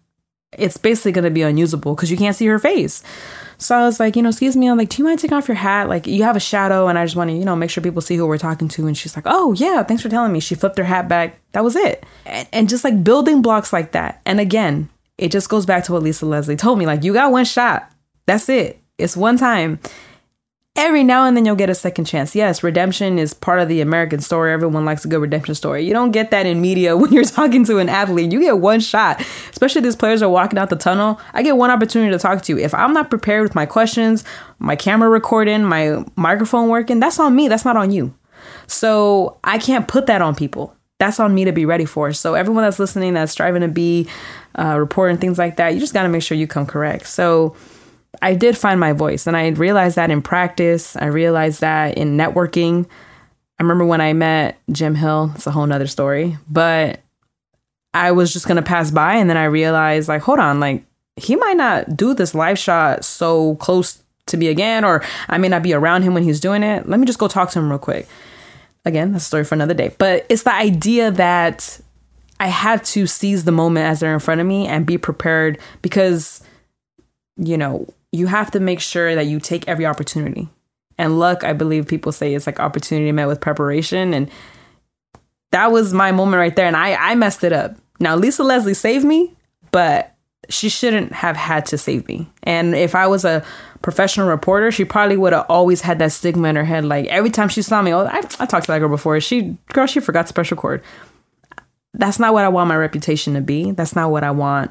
it's 0.57 0.79
basically 0.79 1.13
going 1.13 1.25
to 1.25 1.31
be 1.31 1.43
unusable 1.43 1.95
cuz 1.95 2.11
you 2.11 2.17
can't 2.17 2.35
see 2.35 2.47
her 2.47 2.59
face. 2.59 3.03
So 3.59 3.77
I 3.77 3.85
was 3.85 3.99
like, 3.99 4.15
you 4.15 4.23
know, 4.23 4.29
excuse 4.29 4.57
me. 4.57 4.69
I'm 4.69 4.79
like, 4.79 4.89
do 4.89 4.99
you 4.99 5.05
mind 5.05 5.19
taking 5.19 5.37
off 5.37 5.49
your 5.49 5.57
hat? 5.57 5.89
Like, 5.89 6.07
you 6.07 6.23
have 6.23 6.37
a 6.37 6.41
shadow, 6.41 6.87
and 6.87 6.97
I 6.97 7.05
just 7.05 7.17
want 7.17 7.31
to, 7.31 7.37
you 7.37 7.45
know, 7.45 7.57
make 7.57 7.71
sure 7.71 7.83
people 7.83 8.01
see 8.01 8.17
who 8.17 8.25
we're 8.25 8.39
talking 8.39 8.69
to. 8.69 8.87
And 8.87 8.97
she's 8.97 9.17
like, 9.17 9.25
oh, 9.27 9.53
yeah, 9.55 9.83
thanks 9.83 10.03
for 10.03 10.09
telling 10.09 10.33
me. 10.33 10.39
She 10.39 10.55
flipped 10.55 10.79
her 10.79 10.85
hat 10.85 11.09
back. 11.09 11.41
That 11.53 11.65
was 11.65 11.75
it. 11.75 12.07
And, 12.25 12.49
and 12.53 12.69
just 12.69 12.85
like 12.85 13.03
building 13.03 13.43
blocks 13.43 13.73
like 13.73 13.93
that. 13.93 14.23
And 14.25 14.39
again, 14.39 14.89
it 15.19 15.33
just 15.33 15.49
goes 15.49 15.67
back 15.67 15.83
to 15.85 15.93
what 15.93 16.05
Lisa 16.05 16.25
Leslie 16.25 16.55
told 16.55 16.79
me. 16.79 16.87
Like, 16.87 17.03
you 17.03 17.13
got 17.13 17.33
one 17.33 17.45
shot. 17.45 17.91
That's 18.29 18.51
it. 18.51 18.79
It's 18.99 19.17
one 19.17 19.39
time. 19.39 19.81
Every 20.77 21.03
now 21.03 21.25
and 21.25 21.35
then 21.35 21.47
you'll 21.47 21.57
get 21.57 21.71
a 21.71 21.75
second 21.75 22.05
chance. 22.05 22.37
Yes, 22.37 22.63
redemption 22.63 23.19
is 23.19 23.33
part 23.33 23.59
of 23.59 23.69
the 23.69 23.81
American 23.81 24.21
story. 24.21 24.53
Everyone 24.53 24.85
likes 24.85 25.03
a 25.07 25.09
good 25.09 25.23
redemption 25.23 25.55
story. 25.55 25.87
You 25.87 25.95
don't 25.95 26.11
get 26.11 26.31
that 26.31 26.45
in 26.45 26.61
media 26.61 26.95
when 26.99 27.11
you're 27.11 27.25
talking 27.25 27.65
to 27.65 27.79
an 27.79 27.89
athlete. 27.89 28.31
You 28.31 28.39
get 28.39 28.59
one 28.59 28.81
shot, 28.81 29.25
especially 29.51 29.81
these 29.81 29.97
players 29.97 30.21
are 30.21 30.29
walking 30.29 30.59
out 30.59 30.69
the 30.69 30.77
tunnel. 30.77 31.19
I 31.33 31.43
get 31.43 31.57
one 31.57 31.71
opportunity 31.71 32.13
to 32.13 32.19
talk 32.19 32.43
to 32.43 32.53
you. 32.53 32.59
If 32.59 32.75
I'm 32.75 32.93
not 32.93 33.09
prepared 33.09 33.45
with 33.45 33.55
my 33.55 33.65
questions, 33.65 34.25
my 34.59 34.77
camera 34.77 35.09
recording, 35.09 35.65
my 35.65 36.05
microphone 36.17 36.69
working, 36.69 37.01
that's 37.01 37.19
on 37.19 37.35
me. 37.35 37.49
That's 37.49 37.65
not 37.65 37.79
on 37.79 37.91
you. 37.93 38.15
So 38.67 39.39
I 39.43 39.57
can't 39.57 39.89
put 39.89 40.05
that 40.07 40.21
on 40.21 40.35
people. 40.35 40.77
That's 40.99 41.19
on 41.19 41.35
me 41.35 41.47
to 41.47 41.53
be 41.53 41.65
ready 41.65 41.87
for. 41.87 42.13
So 42.13 42.35
everyone 42.35 42.65
that's 42.65 42.79
listening, 42.79 43.15
that's 43.15 43.33
striving 43.33 43.63
to 43.63 43.69
be 43.69 44.07
uh, 44.59 44.77
reporting 44.79 45.17
things 45.17 45.39
like 45.39 45.57
that, 45.57 45.73
you 45.73 45.81
just 45.81 45.95
got 45.95 46.03
to 46.03 46.11
make 46.11 46.23
sure 46.23 46.37
you 46.37 46.47
come 46.47 46.67
correct. 46.67 47.07
So 47.07 47.57
I 48.23 48.35
did 48.35 48.57
find 48.57 48.81
my 48.81 48.93
voice 48.93 49.27
and 49.27 49.37
I 49.37 49.49
realized 49.49 49.97
that 49.97 50.11
in 50.11 50.23
practice. 50.23 50.97
I 50.97 51.07
realized 51.07 51.61
that 51.61 51.97
in 51.97 52.17
networking. 52.17 52.87
I 53.59 53.63
remember 53.63 53.85
when 53.85 54.01
I 54.01 54.13
met 54.13 54.59
Jim 54.73 54.95
Hill, 54.95 55.33
it's 55.35 55.47
a 55.47 55.51
whole 55.51 55.67
nother 55.67 55.87
story, 55.87 56.39
but 56.49 57.01
I 57.95 58.13
was 58.13 58.33
just 58.33 58.47
gonna 58.47 58.63
pass 58.63 58.91
by 58.91 59.15
and 59.15 59.29
then 59.29 59.37
I 59.37 59.45
realized 59.45 60.09
like, 60.09 60.23
hold 60.23 60.39
on, 60.39 60.61
like 60.61 60.85
he 61.17 61.37
might 61.37 61.57
not 61.57 61.97
do 61.97 62.15
this 62.15 62.35
live 62.35 62.59
shot 62.59 63.05
so 63.05 63.57
close 63.57 64.03
to 64.27 64.37
me 64.37 64.49
again, 64.49 64.85
or 64.85 65.03
I 65.29 65.39
may 65.39 65.49
not 65.49 65.63
be 65.63 65.73
around 65.73 66.03
him 66.03 66.15
when 66.15 66.23
he's 66.23 66.41
doing 66.41 66.63
it. 66.63 66.89
Let 66.89 67.01
me 67.01 67.07
just 67.07 67.19
go 67.19 67.29
talk 67.29 67.51
to 67.51 67.59
him 67.59 67.69
real 67.69 67.79
quick. 67.79 68.07
Again, 68.85 69.13
that's 69.13 69.25
a 69.25 69.27
story 69.27 69.45
for 69.45 69.55
another 69.55 69.75
day. 69.75 69.95
But 69.99 70.27
it's 70.29 70.45
the 70.45 70.55
idea 70.55 71.11
that 71.11 71.81
I 72.41 72.49
had 72.49 72.85
to 72.87 73.07
seize 73.07 73.45
the 73.45 73.53
moment 73.53 73.87
as 73.87 74.01
they're 74.01 74.15
in 74.15 74.21
front 74.21 74.41
of 74.41 74.47
me 74.47 74.67
and 74.67 74.87
be 74.87 74.97
prepared 74.97 75.59
because, 75.83 76.43
you 77.37 77.59
know, 77.59 77.89
you 78.13 78.27
have 78.27 78.51
to 78.53 78.61
make 78.61 78.81
sure 78.81 79.15
that 79.15 79.27
you 79.27 79.41
take 79.41 79.69
every 79.69 79.87
opportunity. 79.87 80.49
And 80.97 81.19
luck, 81.19 81.45
I 81.45 81.53
believe 81.53 81.87
people 81.87 82.13
say 82.13 82.35
it's 82.35 82.47
like 82.47 82.61
opportunity 82.61 83.13
met 83.13 83.29
with 83.29 83.41
preparation. 83.41 84.15
And 84.15 84.31
that 85.53 85.71
was 85.71 85.93
my 85.93 86.13
moment 86.13 86.41
right 86.41 86.55
there. 86.55 86.67
And 86.67 86.77
I, 86.77 86.95
I 86.95 87.15
messed 87.15 87.45
it 87.45 87.53
up. 87.53 87.77
Now, 88.01 88.17
Lisa 88.17 88.43
Leslie 88.43 88.75
saved 88.75 89.05
me, 89.05 89.35
but 89.71 90.15
she 90.49 90.69
shouldn't 90.69 91.13
have 91.13 91.37
had 91.37 91.67
to 91.67 91.79
save 91.79 92.09
me. 92.09 92.29
And 92.43 92.75
if 92.75 92.95
I 92.95 93.07
was 93.07 93.25
a 93.25 93.45
professional 93.83 94.29
reporter, 94.29 94.73
she 94.73 94.85
probably 94.85 95.17
would 95.17 95.33
have 95.33 95.47
always 95.49 95.81
had 95.81 95.99
that 95.99 96.13
stigma 96.13 96.49
in 96.49 96.57
her 96.57 96.65
head. 96.65 96.85
Like 96.85 97.07
every 97.07 97.31
time 97.31 97.49
she 97.49 97.63
saw 97.63 97.83
me, 97.83 97.93
oh, 97.93 98.07
I, 98.07 98.19
I 98.19 98.47
talked 98.47 98.67
to 98.67 98.73
that 98.73 98.79
girl 98.79 98.89
before. 98.89 99.21
She, 99.21 99.57
girl, 99.73 99.87
she 99.87 100.01
forgot 100.01 100.27
to 100.27 100.35
press 100.35 100.51
record. 100.51 100.83
That's 101.95 102.19
not 102.19 102.33
what 102.33 102.45
I 102.45 102.49
want 102.49 102.69
my 102.69 102.77
reputation 102.77 103.35
to 103.35 103.41
be. 103.41 103.73
That's 103.73 103.95
not 103.95 104.11
what 104.11 104.25
I 104.25 104.31
want 104.31 104.71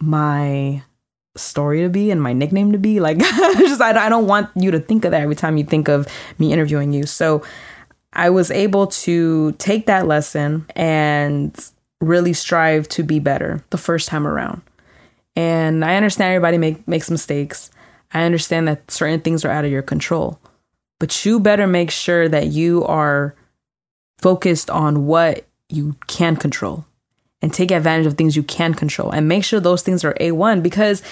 my 0.00 0.82
story 1.36 1.82
to 1.82 1.88
be 1.88 2.10
and 2.10 2.22
my 2.22 2.32
nickname 2.32 2.72
to 2.72 2.78
be. 2.78 3.00
Like, 3.00 3.18
just 3.18 3.80
I, 3.80 4.06
I 4.06 4.08
don't 4.08 4.26
want 4.26 4.50
you 4.54 4.70
to 4.70 4.80
think 4.80 5.04
of 5.04 5.10
that 5.10 5.22
every 5.22 5.34
time 5.34 5.56
you 5.56 5.64
think 5.64 5.88
of 5.88 6.06
me 6.38 6.52
interviewing 6.52 6.92
you. 6.92 7.06
So 7.06 7.42
I 8.12 8.30
was 8.30 8.50
able 8.50 8.86
to 8.88 9.52
take 9.52 9.86
that 9.86 10.06
lesson 10.06 10.66
and 10.76 11.56
really 12.00 12.32
strive 12.32 12.88
to 12.90 13.02
be 13.02 13.18
better 13.18 13.64
the 13.70 13.78
first 13.78 14.08
time 14.08 14.26
around. 14.26 14.62
And 15.36 15.84
I 15.84 15.96
understand 15.96 16.32
everybody 16.32 16.58
make, 16.58 16.86
makes 16.86 17.10
mistakes. 17.10 17.70
I 18.12 18.22
understand 18.22 18.68
that 18.68 18.88
certain 18.90 19.20
things 19.20 19.44
are 19.44 19.50
out 19.50 19.64
of 19.64 19.72
your 19.72 19.82
control. 19.82 20.38
But 21.00 21.24
you 21.24 21.40
better 21.40 21.66
make 21.66 21.90
sure 21.90 22.28
that 22.28 22.48
you 22.48 22.84
are 22.84 23.34
focused 24.18 24.70
on 24.70 25.06
what 25.06 25.46
you 25.68 25.96
can 26.06 26.36
control 26.36 26.86
and 27.44 27.52
take 27.52 27.70
advantage 27.70 28.06
of 28.06 28.14
things 28.14 28.34
you 28.34 28.42
can 28.42 28.72
control 28.72 29.10
and 29.10 29.28
make 29.28 29.44
sure 29.44 29.60
those 29.60 29.82
things 29.82 30.02
are 30.02 30.14
A1 30.14 30.62
because 30.62 31.02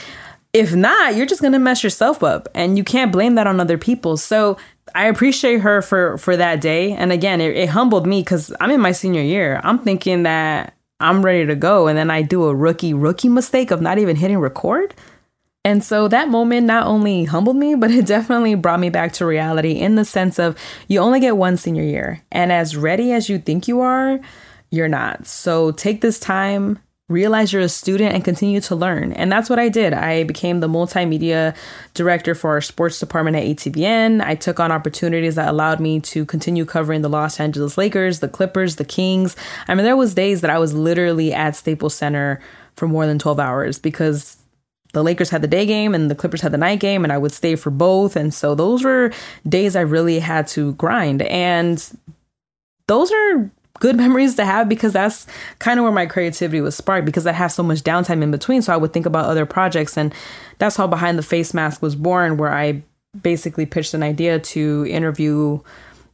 if 0.54 0.74
not, 0.74 1.14
you're 1.14 1.26
just 1.26 1.42
going 1.42 1.52
to 1.52 1.58
mess 1.58 1.84
yourself 1.84 2.22
up 2.22 2.48
and 2.54 2.78
you 2.78 2.84
can't 2.84 3.12
blame 3.12 3.34
that 3.34 3.46
on 3.46 3.60
other 3.60 3.76
people. 3.76 4.16
So 4.16 4.56
I 4.94 5.08
appreciate 5.08 5.60
her 5.60 5.82
for 5.82 6.16
for 6.16 6.34
that 6.38 6.62
day. 6.62 6.92
And 6.92 7.12
again, 7.12 7.42
it, 7.42 7.54
it 7.54 7.68
humbled 7.68 8.06
me 8.06 8.22
because 8.22 8.50
I'm 8.60 8.70
in 8.70 8.80
my 8.80 8.92
senior 8.92 9.20
year. 9.20 9.60
I'm 9.62 9.78
thinking 9.78 10.22
that 10.22 10.74
I'm 11.00 11.22
ready 11.22 11.44
to 11.44 11.54
go, 11.54 11.86
and 11.86 11.98
then 11.98 12.10
I 12.10 12.22
do 12.22 12.44
a 12.44 12.54
rookie 12.54 12.94
rookie 12.94 13.28
mistake 13.28 13.70
of 13.70 13.82
not 13.82 13.98
even 13.98 14.16
hitting 14.16 14.38
record. 14.38 14.94
And 15.66 15.84
so 15.84 16.08
that 16.08 16.30
moment 16.30 16.66
not 16.66 16.86
only 16.86 17.24
humbled 17.24 17.56
me, 17.56 17.74
but 17.74 17.90
it 17.98 18.06
definitely 18.06 18.54
brought 18.54 18.80
me 18.80 18.88
back 18.88 19.12
to 19.14 19.26
reality 19.26 19.72
in 19.72 19.96
the 19.96 20.04
sense 20.06 20.38
of 20.38 20.56
you 20.88 20.98
only 20.98 21.20
get 21.20 21.36
one 21.36 21.58
senior 21.58 21.84
year. 21.84 22.22
And 22.32 22.50
as 22.50 22.74
ready 22.74 23.12
as 23.12 23.28
you 23.28 23.38
think 23.38 23.68
you 23.68 23.80
are, 23.80 24.18
you're 24.72 24.88
not. 24.88 25.26
So 25.26 25.70
take 25.72 26.00
this 26.00 26.18
time, 26.18 26.78
realize 27.08 27.52
you're 27.52 27.62
a 27.62 27.68
student 27.68 28.14
and 28.14 28.24
continue 28.24 28.58
to 28.62 28.74
learn. 28.74 29.12
And 29.12 29.30
that's 29.30 29.50
what 29.50 29.58
I 29.58 29.68
did. 29.68 29.92
I 29.92 30.24
became 30.24 30.60
the 30.60 30.68
multimedia 30.68 31.54
director 31.92 32.34
for 32.34 32.52
our 32.52 32.62
sports 32.62 32.98
department 32.98 33.36
at 33.36 33.44
ATVN. 33.44 34.24
I 34.24 34.34
took 34.34 34.58
on 34.58 34.72
opportunities 34.72 35.34
that 35.34 35.48
allowed 35.48 35.78
me 35.78 36.00
to 36.00 36.24
continue 36.24 36.64
covering 36.64 37.02
the 37.02 37.10
Los 37.10 37.38
Angeles 37.38 37.76
Lakers, 37.76 38.20
the 38.20 38.28
Clippers, 38.28 38.76
the 38.76 38.84
Kings. 38.84 39.36
I 39.68 39.74
mean, 39.74 39.84
there 39.84 39.96
was 39.96 40.14
days 40.14 40.40
that 40.40 40.50
I 40.50 40.58
was 40.58 40.72
literally 40.72 41.34
at 41.34 41.54
Staples 41.54 41.94
Center 41.94 42.40
for 42.74 42.88
more 42.88 43.06
than 43.06 43.18
12 43.18 43.38
hours 43.38 43.78
because 43.78 44.38
the 44.94 45.04
Lakers 45.04 45.28
had 45.28 45.42
the 45.42 45.48
day 45.48 45.66
game 45.66 45.94
and 45.94 46.10
the 46.10 46.14
Clippers 46.14 46.40
had 46.40 46.52
the 46.52 46.58
night 46.58 46.80
game, 46.80 47.04
and 47.04 47.12
I 47.12 47.18
would 47.18 47.32
stay 47.32 47.56
for 47.56 47.70
both. 47.70 48.16
And 48.16 48.32
so 48.32 48.54
those 48.54 48.84
were 48.84 49.12
days 49.46 49.76
I 49.76 49.82
really 49.82 50.18
had 50.18 50.46
to 50.48 50.72
grind. 50.74 51.20
And 51.22 51.84
those 52.86 53.12
are 53.12 53.50
good 53.80 53.96
memories 54.04 54.36
to 54.36 54.44
have 54.44 54.68
because 54.68 54.92
that's 54.92 55.26
kind 55.58 55.78
of 55.78 55.84
where 55.84 55.92
my 55.92 56.06
creativity 56.06 56.60
was 56.60 56.76
sparked 56.76 57.06
because 57.06 57.26
I 57.26 57.32
have 57.32 57.52
so 57.52 57.62
much 57.62 57.82
downtime 57.82 58.22
in 58.22 58.30
between. 58.30 58.62
So 58.62 58.72
I 58.72 58.76
would 58.76 58.92
think 58.92 59.06
about 59.06 59.26
other 59.26 59.46
projects. 59.46 59.96
And 59.96 60.14
that's 60.58 60.76
how 60.76 60.86
Behind 60.86 61.18
the 61.18 61.22
Face 61.22 61.54
Mask 61.54 61.82
was 61.82 61.96
born, 61.96 62.36
where 62.36 62.52
I 62.52 62.82
basically 63.20 63.66
pitched 63.66 63.94
an 63.94 64.02
idea 64.02 64.38
to 64.38 64.86
interview 64.88 65.60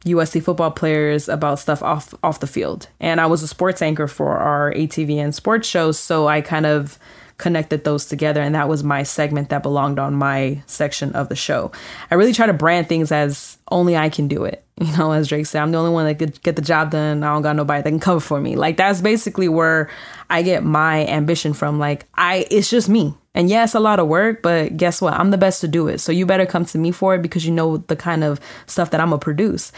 USC 0.05 0.41
football 0.41 0.71
players 0.71 1.27
about 1.27 1.59
stuff 1.59 1.83
off 1.83 2.13
off 2.23 2.39
the 2.39 2.47
field. 2.47 2.87
And 2.99 3.19
I 3.19 3.25
was 3.25 3.43
a 3.43 3.47
sports 3.47 3.81
anchor 3.81 4.07
for 4.07 4.37
our 4.37 4.73
ATVN 4.73 5.33
sports 5.33 5.67
shows, 5.67 5.99
so 5.99 6.27
I 6.27 6.41
kind 6.41 6.65
of 6.65 6.97
connected 7.39 7.83
those 7.83 8.05
together 8.05 8.41
and 8.41 8.53
that 8.53 8.69
was 8.69 8.83
my 8.83 9.01
segment 9.01 9.49
that 9.49 9.63
belonged 9.63 9.97
on 9.97 10.13
my 10.13 10.61
section 10.67 11.11
of 11.13 11.29
the 11.29 11.35
show. 11.35 11.71
I 12.11 12.15
really 12.15 12.33
try 12.33 12.45
to 12.45 12.53
brand 12.53 12.87
things 12.87 13.11
as 13.11 13.57
only 13.71 13.97
I 13.97 14.09
can 14.09 14.27
do 14.27 14.43
it. 14.45 14.63
You 14.79 14.95
know, 14.95 15.11
as 15.11 15.27
Drake 15.27 15.45
said, 15.45 15.61
I'm 15.61 15.73
the 15.73 15.77
only 15.77 15.91
one 15.91 16.05
that 16.05 16.19
could 16.19 16.41
get 16.41 16.55
the 16.55 16.61
job 16.61 16.91
done. 16.91 17.21
I 17.21 17.33
don't 17.33 17.41
got 17.41 17.57
nobody 17.57 17.81
that 17.81 17.89
can 17.89 17.99
cover 17.99 18.21
for 18.21 18.39
me. 18.39 18.55
Like 18.55 18.77
that's 18.77 19.01
basically 19.01 19.49
where 19.49 19.89
I 20.29 20.41
get 20.41 20.63
my 20.63 21.05
ambition 21.07 21.51
from. 21.51 21.79
Like 21.79 22.05
I 22.15 22.45
it's 22.49 22.69
just 22.69 22.87
me. 22.87 23.13
And 23.35 23.49
yeah, 23.49 23.67
a 23.73 23.79
lot 23.79 23.99
of 23.99 24.07
work, 24.07 24.41
but 24.41 24.77
guess 24.77 25.01
what? 25.01 25.15
I'm 25.15 25.31
the 25.31 25.37
best 25.37 25.59
to 25.61 25.67
do 25.67 25.89
it. 25.89 25.99
So 25.99 26.13
you 26.13 26.25
better 26.25 26.45
come 26.45 26.63
to 26.63 26.77
me 26.77 26.91
for 26.91 27.13
it 27.15 27.21
because 27.21 27.45
you 27.45 27.51
know 27.51 27.77
the 27.77 27.97
kind 27.97 28.23
of 28.23 28.39
stuff 28.67 28.91
that 28.91 29.01
I'm 29.01 29.09
gonna 29.09 29.19
produce. 29.19 29.73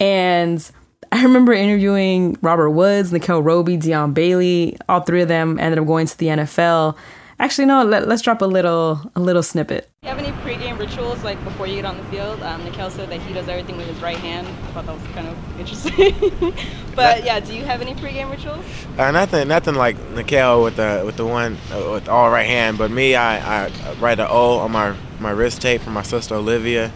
And 0.00 0.68
I 1.12 1.22
remember 1.22 1.52
interviewing 1.52 2.38
Robert 2.40 2.70
Woods, 2.70 3.12
Nickell 3.12 3.42
Robey, 3.42 3.76
Dion 3.76 4.12
Bailey. 4.12 4.76
All 4.88 5.00
three 5.00 5.22
of 5.22 5.28
them 5.28 5.58
ended 5.58 5.78
up 5.78 5.86
going 5.86 6.06
to 6.06 6.18
the 6.18 6.26
NFL. 6.26 6.96
Actually, 7.40 7.64
no. 7.64 7.82
Let, 7.84 8.02
us 8.06 8.20
drop 8.20 8.42
a 8.42 8.46
little 8.46 9.00
a 9.16 9.20
little 9.20 9.42
snippet. 9.42 9.90
Do 10.02 10.08
you 10.08 10.14
have 10.14 10.18
any 10.18 10.30
pregame 10.42 10.78
rituals 10.78 11.24
like 11.24 11.42
before 11.42 11.66
you 11.66 11.76
get 11.76 11.86
on 11.86 11.96
the 11.96 12.04
field? 12.04 12.42
Um, 12.42 12.62
Nickell 12.64 12.90
said 12.90 13.08
that 13.08 13.20
he 13.22 13.32
does 13.32 13.48
everything 13.48 13.78
with 13.78 13.86
his 13.86 14.00
right 14.02 14.18
hand. 14.18 14.46
I 14.46 14.72
thought 14.72 14.86
that 14.86 14.94
was 14.94 15.06
kind 15.14 15.26
of 15.26 15.58
interesting. 15.58 16.54
but 16.94 17.24
yeah, 17.24 17.40
do 17.40 17.54
you 17.54 17.64
have 17.64 17.80
any 17.80 17.94
pregame 17.94 18.30
rituals? 18.30 18.62
Uh, 18.98 19.10
nothing, 19.10 19.48
nothing 19.48 19.74
like 19.74 19.98
Nickell 20.10 20.62
with 20.62 20.76
the 20.76 21.02
with 21.06 21.16
the 21.16 21.24
one 21.24 21.56
uh, 21.72 21.90
with 21.92 22.10
all 22.10 22.30
right 22.30 22.46
hand. 22.46 22.76
But 22.76 22.90
me, 22.90 23.14
I, 23.14 23.68
I 23.68 23.94
write 24.00 24.20
an 24.20 24.28
O 24.28 24.58
on 24.58 24.70
my 24.70 24.94
my 25.18 25.30
wrist 25.30 25.62
tape 25.62 25.80
for 25.80 25.90
my 25.90 26.02
sister 26.02 26.34
Olivia, 26.34 26.92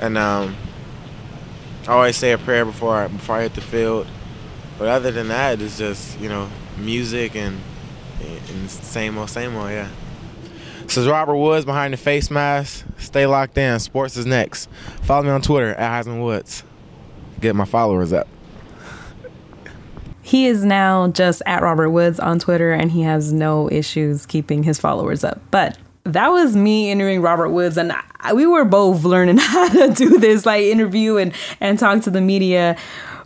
and 0.00 0.16
um, 0.16 0.56
I 1.88 1.92
always 1.92 2.16
say 2.16 2.32
a 2.32 2.38
prayer 2.38 2.64
before 2.64 2.96
I, 2.96 3.08
before 3.08 3.36
I 3.36 3.42
hit 3.42 3.54
the 3.54 3.60
field. 3.60 4.06
But 4.78 4.88
other 4.88 5.10
than 5.10 5.28
that, 5.28 5.60
it's 5.60 5.78
just 5.78 6.18
you 6.20 6.28
know 6.28 6.48
music 6.76 7.36
and, 7.36 7.60
and 8.20 8.70
same 8.70 9.16
old 9.16 9.30
same 9.30 9.56
old 9.56 9.70
yeah. 9.70 9.88
This 10.82 10.96
is 10.96 11.08
Robert 11.08 11.36
Woods 11.36 11.64
behind 11.64 11.92
the 11.92 11.96
face 11.96 12.30
mask. 12.30 12.84
Stay 12.98 13.26
locked 13.26 13.58
in. 13.58 13.78
Sports 13.80 14.16
is 14.16 14.26
next. 14.26 14.68
Follow 15.02 15.24
me 15.24 15.30
on 15.30 15.42
Twitter 15.42 15.74
at 15.74 16.04
Heisman 16.04 16.22
Woods. 16.22 16.62
Get 17.40 17.56
my 17.56 17.64
followers 17.64 18.12
up. 18.12 18.28
He 20.22 20.46
is 20.46 20.64
now 20.64 21.08
just 21.08 21.42
at 21.46 21.62
Robert 21.62 21.90
Woods 21.90 22.18
on 22.18 22.38
Twitter 22.38 22.72
and 22.72 22.90
he 22.90 23.02
has 23.02 23.32
no 23.32 23.70
issues 23.70 24.26
keeping 24.26 24.62
his 24.62 24.78
followers 24.78 25.22
up. 25.22 25.40
But 25.50 25.78
that 26.06 26.28
was 26.28 26.56
me 26.56 26.90
interviewing 26.90 27.22
Robert 27.22 27.50
Woods, 27.50 27.76
and 27.76 27.92
I, 28.20 28.32
we 28.32 28.46
were 28.46 28.64
both 28.64 29.04
learning 29.04 29.38
how 29.40 29.68
to 29.68 29.92
do 29.92 30.18
this, 30.18 30.46
like 30.46 30.62
interview 30.62 31.16
and 31.16 31.32
and 31.60 31.78
talk 31.78 32.02
to 32.02 32.10
the 32.10 32.20
media. 32.20 32.76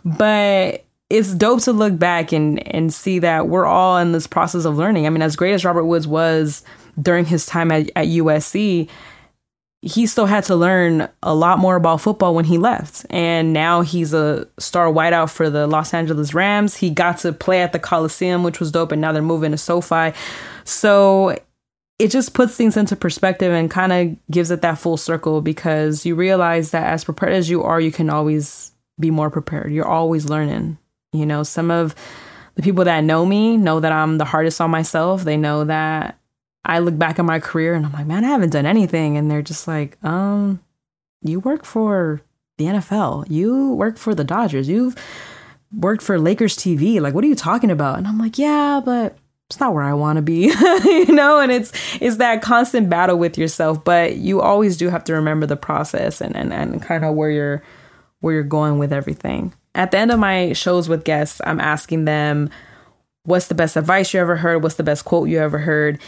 But 0.03 0.85
it's 1.09 1.33
dope 1.33 1.61
to 1.63 1.73
look 1.73 1.97
back 1.97 2.31
and 2.31 2.65
and 2.73 2.93
see 2.93 3.19
that 3.19 3.47
we're 3.47 3.65
all 3.65 3.97
in 3.97 4.11
this 4.11 4.27
process 4.27 4.65
of 4.65 4.77
learning. 4.77 5.05
I 5.05 5.09
mean, 5.09 5.21
as 5.21 5.35
great 5.35 5.53
as 5.53 5.65
Robert 5.65 5.85
Woods 5.85 6.07
was 6.07 6.63
during 7.01 7.25
his 7.25 7.45
time 7.45 7.71
at, 7.71 7.89
at 7.95 8.07
USC, 8.07 8.89
he 9.81 10.05
still 10.05 10.25
had 10.25 10.43
to 10.45 10.55
learn 10.55 11.09
a 11.23 11.33
lot 11.33 11.57
more 11.57 11.75
about 11.75 12.01
football 12.01 12.35
when 12.35 12.45
he 12.45 12.57
left. 12.57 13.05
And 13.09 13.53
now 13.53 13.81
he's 13.81 14.13
a 14.13 14.47
star 14.59 14.87
wideout 14.87 15.31
for 15.31 15.49
the 15.49 15.67
Los 15.67 15.93
Angeles 15.93 16.33
Rams. 16.33 16.75
He 16.75 16.89
got 16.89 17.17
to 17.19 17.33
play 17.33 17.61
at 17.61 17.71
the 17.71 17.79
Coliseum, 17.79 18.43
which 18.43 18.59
was 18.59 18.71
dope, 18.71 18.91
and 18.91 19.01
now 19.01 19.11
they're 19.11 19.21
moving 19.21 19.51
to 19.51 19.57
SoFi. 19.57 20.13
So 20.65 21.35
it 22.01 22.09
just 22.09 22.33
puts 22.33 22.55
things 22.55 22.75
into 22.77 22.95
perspective 22.95 23.53
and 23.53 23.69
kind 23.69 23.93
of 23.93 24.17
gives 24.31 24.49
it 24.49 24.63
that 24.63 24.79
full 24.79 24.97
circle 24.97 25.39
because 25.39 26.03
you 26.03 26.15
realize 26.15 26.71
that 26.71 26.91
as 26.91 27.03
prepared 27.03 27.33
as 27.33 27.47
you 27.47 27.61
are, 27.61 27.79
you 27.79 27.91
can 27.91 28.09
always 28.09 28.71
be 28.99 29.11
more 29.11 29.29
prepared. 29.29 29.71
You're 29.71 29.87
always 29.87 30.25
learning. 30.25 30.79
You 31.13 31.27
know, 31.27 31.43
some 31.43 31.69
of 31.69 31.93
the 32.55 32.63
people 32.63 32.85
that 32.85 33.03
know 33.03 33.23
me 33.23 33.55
know 33.55 33.79
that 33.79 33.91
I'm 33.91 34.17
the 34.17 34.25
hardest 34.25 34.59
on 34.59 34.71
myself. 34.71 35.23
They 35.23 35.37
know 35.37 35.65
that 35.65 36.17
I 36.65 36.79
look 36.79 36.97
back 36.97 37.19
at 37.19 37.25
my 37.25 37.39
career 37.39 37.75
and 37.75 37.85
I'm 37.85 37.91
like, 37.91 38.07
man, 38.07 38.25
I 38.25 38.29
haven't 38.29 38.49
done 38.49 38.65
anything. 38.65 39.15
And 39.15 39.29
they're 39.29 39.43
just 39.43 39.67
like, 39.67 40.03
um, 40.03 40.59
you 41.21 41.39
work 41.39 41.65
for 41.65 42.23
the 42.57 42.65
NFL, 42.65 43.29
you 43.29 43.73
work 43.73 43.97
for 43.97 44.15
the 44.15 44.23
Dodgers, 44.23 44.67
you've 44.67 44.95
worked 45.71 46.01
for 46.01 46.19
Lakers 46.19 46.57
TV. 46.57 46.99
Like, 46.99 47.13
what 47.13 47.23
are 47.23 47.27
you 47.27 47.35
talking 47.35 47.69
about? 47.69 47.99
And 47.99 48.07
I'm 48.07 48.17
like, 48.17 48.39
yeah, 48.39 48.81
but 48.83 49.17
it's 49.51 49.59
not 49.59 49.73
where 49.73 49.83
I 49.83 49.93
want 49.93 50.15
to 50.15 50.21
be, 50.21 50.43
you 50.85 51.13
know, 51.13 51.41
and 51.41 51.51
it's 51.51 51.73
it's 51.99 52.15
that 52.17 52.41
constant 52.41 52.89
battle 52.89 53.17
with 53.17 53.37
yourself, 53.37 53.83
but 53.83 54.15
you 54.15 54.39
always 54.39 54.77
do 54.77 54.87
have 54.87 55.03
to 55.03 55.13
remember 55.13 55.45
the 55.45 55.57
process 55.57 56.21
and 56.21 56.37
and, 56.37 56.53
and 56.53 56.81
kind 56.81 57.03
of 57.03 57.15
where 57.15 57.29
you're 57.29 57.61
where 58.21 58.33
you're 58.33 58.43
going 58.43 58.79
with 58.79 58.93
everything. 58.93 59.53
At 59.75 59.91
the 59.91 59.97
end 59.97 60.09
of 60.09 60.19
my 60.19 60.53
shows 60.53 60.87
with 60.87 61.03
guests, 61.03 61.41
I'm 61.45 61.59
asking 61.59 62.05
them 62.05 62.49
what's 63.23 63.47
the 63.47 63.53
best 63.53 63.75
advice 63.75 64.13
you 64.13 64.21
ever 64.21 64.37
heard, 64.37 64.63
what's 64.63 64.75
the 64.75 64.83
best 64.83 65.03
quote 65.03 65.27
you 65.27 65.39
ever 65.39 65.57
heard. 65.57 65.99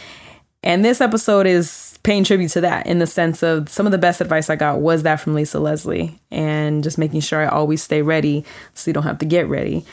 And 0.64 0.84
this 0.84 1.00
episode 1.00 1.46
is 1.46 1.96
paying 2.02 2.24
tribute 2.24 2.50
to 2.50 2.60
that 2.62 2.86
in 2.86 2.98
the 2.98 3.06
sense 3.06 3.42
of 3.42 3.68
some 3.68 3.86
of 3.86 3.92
the 3.92 3.98
best 3.98 4.20
advice 4.20 4.50
I 4.50 4.56
got 4.56 4.80
was 4.80 5.04
that 5.04 5.20
from 5.20 5.34
Lisa 5.34 5.60
Leslie 5.60 6.18
and 6.32 6.82
just 6.82 6.98
making 6.98 7.20
sure 7.20 7.40
I 7.40 7.46
always 7.46 7.82
stay 7.82 8.02
ready 8.02 8.44
so 8.74 8.90
you 8.90 8.92
don't 8.92 9.04
have 9.04 9.18
to 9.18 9.24
get 9.24 9.48
ready 9.48 9.86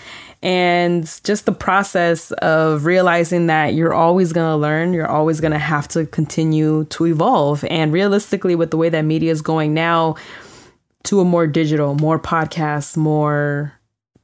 and 0.44 1.04
just 1.24 1.46
the 1.46 1.52
process 1.52 2.32
of 2.34 2.86
realizing 2.86 3.48
that 3.48 3.76
you're 3.76 3.94
always 3.94 4.34
going 4.34 4.52
to 4.52 4.56
learn, 4.56 4.94
you're 4.94 5.10
always 5.10 5.40
going 5.40 5.52
to 5.52 5.60
have 5.60 5.88
to 5.90 6.06
continue 6.08 6.86
to 6.86 7.06
evolve. 7.06 7.64
And 7.66 7.94
realistically, 7.94 8.56
with 8.56 8.72
the 8.72 8.78
way 8.78 8.90
that 8.90 9.04
media 9.04 9.32
is 9.32 9.42
going 9.42 9.74
now 9.74 10.16
to 11.04 11.20
a 11.20 11.26
more 11.26 11.46
digital, 11.46 11.94
more 11.96 12.20
podcasts, 12.20 12.98
more 12.98 13.74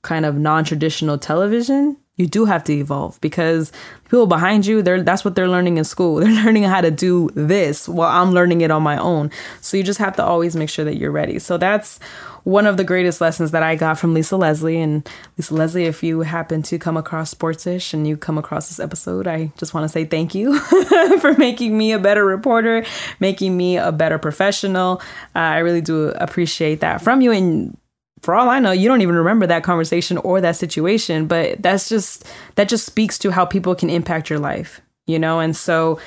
kind 0.02 0.26
of 0.26 0.38
non 0.38 0.64
traditional 0.64 1.20
television, 1.20 1.98
you 2.18 2.28
do 2.28 2.46
have 2.46 2.64
to 2.64 2.74
evolve 2.74 3.20
because 3.22 3.72
people 4.06 4.28
behind 4.28 4.66
you 4.66 4.82
they're 4.82 5.02
that's 5.02 5.24
what 5.24 5.36
they're 5.36 5.48
learning 5.48 5.78
in 5.78 5.84
school 5.84 6.16
they're 6.20 6.44
learning 6.44 6.64
how 6.64 6.82
to 6.82 6.92
do 6.92 7.30
this 7.36 7.88
while 7.88 8.10
i'm 8.10 8.32
learning 8.32 8.62
it 8.62 8.72
on 8.72 8.84
my 8.84 8.98
own 8.98 9.32
so 9.62 9.78
you 9.78 9.84
just 9.84 10.00
have 10.00 10.16
to 10.16 10.24
always 10.24 10.56
make 10.56 10.70
sure 10.70 10.86
that 10.86 10.98
you're 10.98 11.12
ready 11.12 11.40
so 11.40 11.58
that's 11.58 12.00
one 12.48 12.66
of 12.66 12.78
the 12.78 12.84
greatest 12.86 13.20
lessons 13.20 13.52
that 13.52 13.62
I 13.62 13.76
got 13.76 14.00
from 14.00 14.14
Lisa 14.14 14.38
Leslie. 14.38 14.80
And 14.80 15.08
Lisa 15.38 15.54
Leslie, 15.54 15.84
if 15.84 16.02
you 16.02 16.22
happen 16.22 16.64
to 16.64 16.80
come 16.80 16.96
across 16.96 17.34
Sportsish 17.34 17.94
and 17.94 18.08
you 18.08 18.16
come 18.16 18.38
across 18.38 18.70
this 18.70 18.80
episode, 18.80 19.28
I 19.28 19.52
just 19.58 19.74
want 19.74 19.84
to 19.84 19.90
say 19.90 20.06
thank 20.06 20.34
you 20.34 20.58
for 21.20 21.34
making 21.34 21.78
me 21.78 21.92
a 21.92 22.00
better 22.00 22.24
reporter, 22.24 22.86
making 23.20 23.58
me 23.58 23.76
a 23.76 23.92
better 23.92 24.18
professional. 24.18 25.02
Uh, 25.36 25.40
I 25.40 25.58
really 25.58 25.82
do 25.82 26.08
appreciate 26.12 26.80
that 26.80 27.02
from 27.02 27.20
you. 27.20 27.34
And 27.34 27.78
for 28.22 28.36
all 28.36 28.50
I 28.50 28.60
know, 28.60 28.72
you 28.72 28.88
don't 28.88 29.02
even 29.02 29.16
remember 29.16 29.48
that 29.48 29.64
conversation 29.64 30.18
or 30.20 30.42
that 30.42 30.56
situation, 30.56 31.28
but 31.28 31.62
that's 31.62 31.90
just, 31.90 32.26
that 32.56 32.70
just 32.70 32.86
speaks 32.86 33.18
to 33.20 33.32
how 33.32 33.46
people 33.46 33.76
can 33.76 33.90
impact 33.90 34.30
your 34.30 34.40
life, 34.40 34.82
you 35.06 35.20
know? 35.20 35.40
And 35.40 35.56
so, 35.56 36.00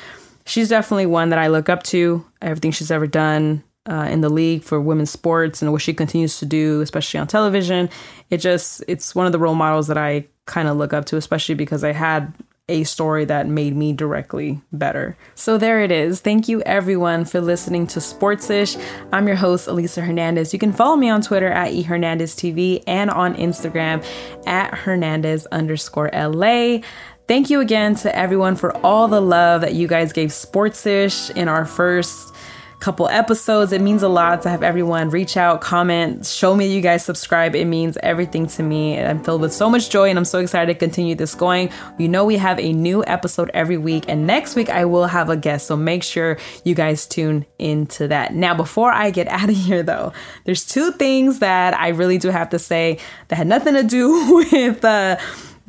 she's 0.46 0.68
definitely 0.68 1.06
one 1.06 1.28
that 1.28 1.38
I 1.38 1.48
look 1.48 1.68
up 1.68 1.82
to. 1.84 2.24
Everything 2.42 2.72
she's 2.72 2.90
ever 2.90 3.06
done, 3.06 3.62
uh, 3.88 4.08
in 4.10 4.20
the 4.20 4.28
league 4.28 4.62
for 4.62 4.80
women's 4.80 5.10
sports 5.10 5.62
and 5.62 5.72
what 5.72 5.82
she 5.82 5.94
continues 5.94 6.38
to 6.38 6.46
do, 6.46 6.80
especially 6.80 7.20
on 7.20 7.26
television. 7.26 7.88
It 8.30 8.38
just, 8.38 8.82
it's 8.88 9.14
one 9.14 9.26
of 9.26 9.32
the 9.32 9.38
role 9.38 9.54
models 9.54 9.86
that 9.88 9.98
I 9.98 10.26
kind 10.46 10.68
of 10.68 10.76
look 10.76 10.92
up 10.92 11.06
to, 11.06 11.16
especially 11.16 11.54
because 11.54 11.84
I 11.84 11.92
had 11.92 12.32
a 12.70 12.84
story 12.84 13.24
that 13.26 13.48
made 13.48 13.76
me 13.76 13.92
directly 13.92 14.60
better. 14.72 15.16
So 15.34 15.58
there 15.58 15.82
it 15.82 15.90
is. 15.90 16.20
Thank 16.20 16.48
you 16.48 16.62
everyone 16.62 17.24
for 17.24 17.40
listening 17.40 17.86
to 17.88 18.00
Sportsish. 18.00 18.80
I'm 19.12 19.26
your 19.26 19.36
host, 19.36 19.66
Elisa 19.66 20.00
Hernandez. 20.00 20.52
You 20.52 20.58
can 20.58 20.72
follow 20.72 20.96
me 20.96 21.10
on 21.10 21.20
Twitter 21.20 21.50
at 21.50 21.72
eHernandezTV 21.72 22.84
and 22.86 23.10
on 23.10 23.34
Instagram 23.34 24.04
at 24.46 24.72
Hernandez 24.72 25.46
underscore 25.46 26.10
LA. 26.14 26.78
Thank 27.26 27.50
you 27.50 27.60
again 27.60 27.94
to 27.96 28.16
everyone 28.16 28.56
for 28.56 28.76
all 28.78 29.06
the 29.06 29.20
love 29.20 29.60
that 29.60 29.74
you 29.74 29.86
guys 29.86 30.12
gave 30.12 30.30
Sportsish 30.30 31.30
in 31.36 31.48
our 31.48 31.64
first 31.64 32.34
couple 32.80 33.08
episodes. 33.08 33.72
It 33.72 33.82
means 33.82 34.02
a 34.02 34.08
lot 34.08 34.42
to 34.42 34.48
have 34.48 34.62
everyone 34.62 35.10
reach 35.10 35.36
out, 35.36 35.60
comment, 35.60 36.24
show 36.24 36.56
me 36.56 36.66
you 36.66 36.80
guys 36.80 37.04
subscribe. 37.04 37.54
It 37.54 37.66
means 37.66 37.98
everything 38.02 38.46
to 38.48 38.62
me. 38.62 38.98
I'm 38.98 39.22
filled 39.22 39.42
with 39.42 39.52
so 39.52 39.68
much 39.68 39.90
joy 39.90 40.08
and 40.08 40.18
I'm 40.18 40.24
so 40.24 40.38
excited 40.38 40.72
to 40.72 40.78
continue 40.78 41.14
this 41.14 41.34
going. 41.34 41.70
You 41.98 42.08
know, 42.08 42.24
we 42.24 42.38
have 42.38 42.58
a 42.58 42.72
new 42.72 43.04
episode 43.06 43.50
every 43.52 43.76
week, 43.76 44.06
and 44.08 44.26
next 44.26 44.56
week 44.56 44.70
I 44.70 44.86
will 44.86 45.06
have 45.06 45.28
a 45.28 45.36
guest. 45.36 45.66
So 45.66 45.76
make 45.76 46.02
sure 46.02 46.38
you 46.64 46.74
guys 46.74 47.06
tune 47.06 47.44
into 47.58 48.08
that. 48.08 48.34
Now, 48.34 48.54
before 48.54 48.90
I 48.90 49.10
get 49.10 49.28
out 49.40 49.48
of 49.48 49.56
here, 49.56 49.82
though, 49.82 50.12
there's 50.44 50.64
two 50.64 50.92
things 50.92 51.40
that 51.40 51.74
I 51.78 51.88
really 51.88 52.18
do 52.18 52.30
have 52.30 52.48
to 52.50 52.58
say 52.58 52.98
that 53.28 53.36
had 53.36 53.46
nothing 53.46 53.74
to 53.74 53.82
do 53.82 54.46
with, 54.52 54.84
uh, 54.84 55.18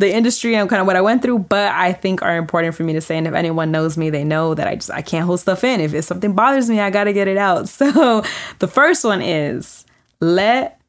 the 0.02 0.14
industry 0.14 0.56
and 0.56 0.70
kind 0.70 0.82
of 0.82 0.88
what 0.88 0.96
I 0.96 1.02
went 1.02 1.22
through, 1.22 1.40
but 1.40 1.72
I 1.72 1.94
think 1.94 2.22
are 2.22 2.36
important 2.36 2.76
for 2.76 2.84
me 2.84 2.94
to 2.94 3.02
say. 3.02 3.18
And 3.18 3.28
if 3.28 3.34
anyone 3.34 3.72
knows 3.72 3.98
me, 3.98 4.10
they 4.10 4.24
know 4.24 4.54
that 4.56 4.68
I 4.68 4.76
just 4.76 4.92
I 4.92 5.02
can't 5.02 5.26
hold 5.26 5.40
stuff 5.40 5.64
in. 5.64 5.80
If, 5.80 5.94
if 5.94 6.04
something 6.04 6.34
bothers 6.34 6.70
me, 6.70 6.80
I 6.80 6.90
gotta 6.90 7.14
get 7.14 7.28
it 7.28 7.38
out. 7.38 7.70
So 7.82 8.24
the 8.60 8.68
first 8.68 9.04
one 9.04 9.22
is 9.22 9.86
let 10.20 10.82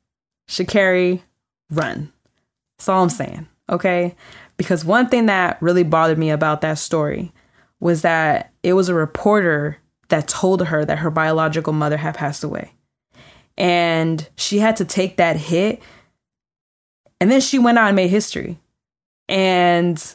Sha'Carri 0.48 1.20
run. 1.70 2.12
That's 2.78 2.88
all 2.88 3.02
I'm 3.02 3.08
saying. 3.08 3.48
Okay. 3.70 4.14
Because 4.56 4.84
one 4.84 5.08
thing 5.08 5.26
that 5.26 5.60
really 5.62 5.82
bothered 5.82 6.18
me 6.18 6.30
about 6.30 6.60
that 6.60 6.78
story 6.78 7.32
was 7.80 8.02
that 8.02 8.52
it 8.62 8.74
was 8.74 8.88
a 8.88 8.94
reporter 8.94 9.78
that 10.08 10.28
told 10.28 10.66
her 10.66 10.84
that 10.84 10.98
her 10.98 11.10
biological 11.10 11.72
mother 11.72 11.96
had 11.96 12.14
passed 12.14 12.44
away. 12.44 12.72
And 13.56 14.28
she 14.36 14.58
had 14.58 14.76
to 14.76 14.84
take 14.84 15.16
that 15.16 15.36
hit. 15.36 15.82
And 17.20 17.30
then 17.30 17.40
she 17.40 17.58
went 17.58 17.78
out 17.78 17.88
and 17.88 17.96
made 17.96 18.08
history. 18.10 18.58
And 19.32 20.14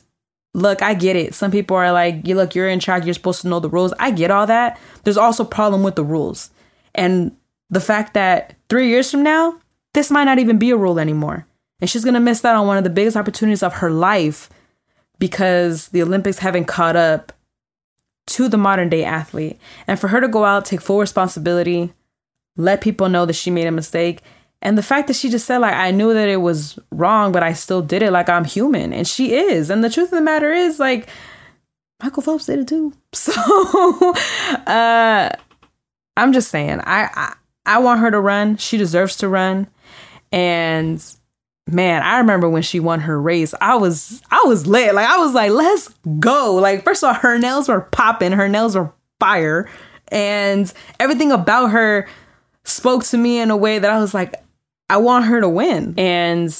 look, 0.54 0.84
I 0.84 0.94
get 0.94 1.16
it. 1.16 1.34
Some 1.34 1.50
people 1.50 1.76
are 1.76 1.92
like, 1.92 2.28
you 2.28 2.36
look, 2.36 2.54
you're 2.54 2.70
in 2.70 2.80
track, 2.80 3.04
you're 3.04 3.16
supposed 3.16 3.42
to 3.42 3.48
know 3.48 3.60
the 3.60 3.68
rules. 3.68 3.94
I 4.00 4.12
get 4.12 4.30
all 4.30 4.46
that. 4.46 4.80
There's 5.04 5.18
also 5.18 5.44
problem 5.44 5.82
with 5.82 5.96
the 5.96 6.04
rules. 6.04 6.52
And 6.94 7.36
the 7.72 7.82
fact 7.82 8.14
that 8.14 8.56
three 8.70 8.90
years 8.90 9.10
from 9.10 9.24
now, 9.24 9.60
this 9.96 10.12
might 10.12 10.26
not 10.26 10.38
even 10.38 10.60
be 10.60 10.70
a 10.70 10.78
rule 10.78 11.00
anymore. 11.00 11.48
And 11.82 11.90
she's 11.90 12.06
gonna 12.06 12.20
miss 12.20 12.46
out 12.46 12.56
on 12.56 12.68
one 12.68 12.78
of 12.78 12.84
the 12.84 12.92
biggest 12.92 13.18
opportunities 13.18 13.64
of 13.64 13.74
her 13.74 13.90
life 13.90 14.52
because 15.18 15.90
the 15.90 16.04
Olympics 16.04 16.38
haven't 16.38 16.66
caught 16.66 16.96
up 16.96 17.34
to 18.28 18.48
the 18.48 18.58
modern 18.58 18.90
day 18.90 19.04
athlete. 19.04 19.58
And 19.88 20.00
for 20.00 20.10
her 20.10 20.22
to 20.22 20.28
go 20.28 20.46
out, 20.46 20.66
take 20.66 20.82
full 20.82 21.00
responsibility, 21.00 21.92
let 22.56 22.82
people 22.82 23.10
know 23.10 23.26
that 23.26 23.34
she 23.34 23.50
made 23.50 23.66
a 23.66 23.72
mistake, 23.72 24.22
and 24.62 24.78
the 24.78 24.84
fact 24.84 25.08
that 25.08 25.16
she 25.16 25.30
just 25.30 25.46
said, 25.46 25.60
like, 25.60 25.76
I 25.76 25.92
knew 25.92 26.14
that 26.14 26.30
it 26.30 26.42
was 26.42 26.80
wrong, 26.92 27.32
but 27.32 27.44
I 27.44 27.54
still 27.54 27.82
did 27.82 28.02
it, 28.02 28.12
like, 28.12 28.30
I'm 28.30 28.46
human. 28.46 28.92
And 28.92 29.08
she 29.08 29.34
is. 29.34 29.70
And 29.70 29.84
the 29.84 29.90
truth 29.90 30.12
of 30.12 30.18
the 30.18 30.22
matter 30.22 30.52
is, 30.52 30.80
like, 30.80 31.08
Michael 32.02 32.24
Phelps 32.24 32.46
did 32.46 32.60
it 32.60 32.68
too. 32.68 32.94
So, 33.14 33.32
uh, 34.68 35.30
I'm 36.18 36.34
just 36.34 36.50
saying, 36.50 36.82
I, 36.82 37.10
I, 37.14 37.36
I 37.66 37.80
want 37.80 38.02
her 38.02 38.12
to 38.12 38.20
run. 38.20 38.58
She 38.58 38.78
deserves 38.78 39.18
to 39.18 39.30
run. 39.30 39.68
And 40.32 41.04
man, 41.68 42.04
I 42.04 42.20
remember 42.20 42.50
when 42.50 42.62
she 42.64 42.80
won 42.80 43.00
her 43.02 43.20
race, 43.20 43.54
I 43.62 43.76
was, 43.76 44.22
I 44.30 44.44
was 44.46 44.68
lit. 44.68 44.94
Like, 44.94 45.08
I 45.08 45.18
was 45.18 45.34
like, 45.34 45.52
let's 45.52 45.90
go. 46.20 46.56
Like, 46.56 46.84
first 46.84 47.04
of 47.04 47.08
all, 47.08 47.14
her 47.16 47.38
nails 47.38 47.70
were 47.70 47.82
popping, 47.82 48.34
her 48.34 48.50
nails 48.50 48.76
were 48.76 48.94
fire. 49.20 49.70
And 50.10 50.72
everything 51.00 51.32
about 51.32 51.72
her 51.72 52.08
spoke 52.64 53.04
to 53.06 53.18
me 53.18 53.40
in 53.40 53.52
a 53.52 53.58
way 53.58 53.80
that 53.80 53.90
I 53.90 54.00
was 54.00 54.14
like, 54.14 54.36
I 54.90 54.98
want 54.98 55.26
her 55.26 55.42
to 55.42 55.50
win. 55.50 55.94
And 55.98 56.56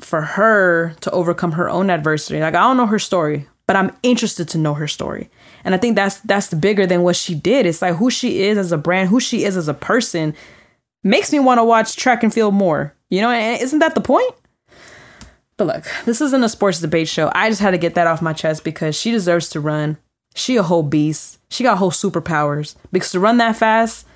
for 0.00 0.22
her 0.22 0.94
to 1.00 1.10
overcome 1.10 1.52
her 1.52 1.68
own 1.68 1.90
adversity. 1.90 2.40
Like 2.40 2.54
I 2.54 2.60
don't 2.60 2.76
know 2.76 2.86
her 2.86 2.98
story, 2.98 3.48
but 3.66 3.76
I'm 3.76 3.92
interested 4.02 4.48
to 4.48 4.58
know 4.58 4.74
her 4.74 4.88
story. 4.88 5.30
And 5.64 5.74
I 5.74 5.78
think 5.78 5.96
that's 5.96 6.20
that's 6.20 6.52
bigger 6.54 6.86
than 6.86 7.02
what 7.02 7.16
she 7.16 7.34
did. 7.34 7.66
It's 7.66 7.82
like 7.82 7.96
who 7.96 8.10
she 8.10 8.42
is 8.42 8.58
as 8.58 8.72
a 8.72 8.78
brand, 8.78 9.08
who 9.08 9.20
she 9.20 9.44
is 9.44 9.56
as 9.56 9.68
a 9.68 9.74
person 9.74 10.34
makes 11.04 11.32
me 11.32 11.38
want 11.38 11.58
to 11.58 11.64
watch 11.64 11.96
track 11.96 12.22
and 12.22 12.32
field 12.32 12.54
more. 12.54 12.94
You 13.10 13.22
know, 13.22 13.30
and 13.30 13.60
isn't 13.60 13.78
that 13.78 13.94
the 13.94 14.00
point? 14.00 14.32
But 15.56 15.66
look, 15.66 15.84
this 16.04 16.20
isn't 16.20 16.44
a 16.44 16.48
sports 16.48 16.80
debate 16.80 17.08
show. 17.08 17.32
I 17.34 17.48
just 17.48 17.60
had 17.60 17.72
to 17.72 17.78
get 17.78 17.94
that 17.96 18.06
off 18.06 18.22
my 18.22 18.32
chest 18.32 18.62
because 18.62 18.94
she 18.94 19.10
deserves 19.10 19.48
to 19.50 19.60
run. 19.60 19.98
She 20.34 20.56
a 20.56 20.62
whole 20.62 20.84
beast. 20.84 21.38
She 21.50 21.64
got 21.64 21.78
whole 21.78 21.90
superpowers. 21.90 22.76
Because 22.92 23.10
to 23.12 23.20
run 23.20 23.38
that 23.38 23.56
fast, 23.56 24.06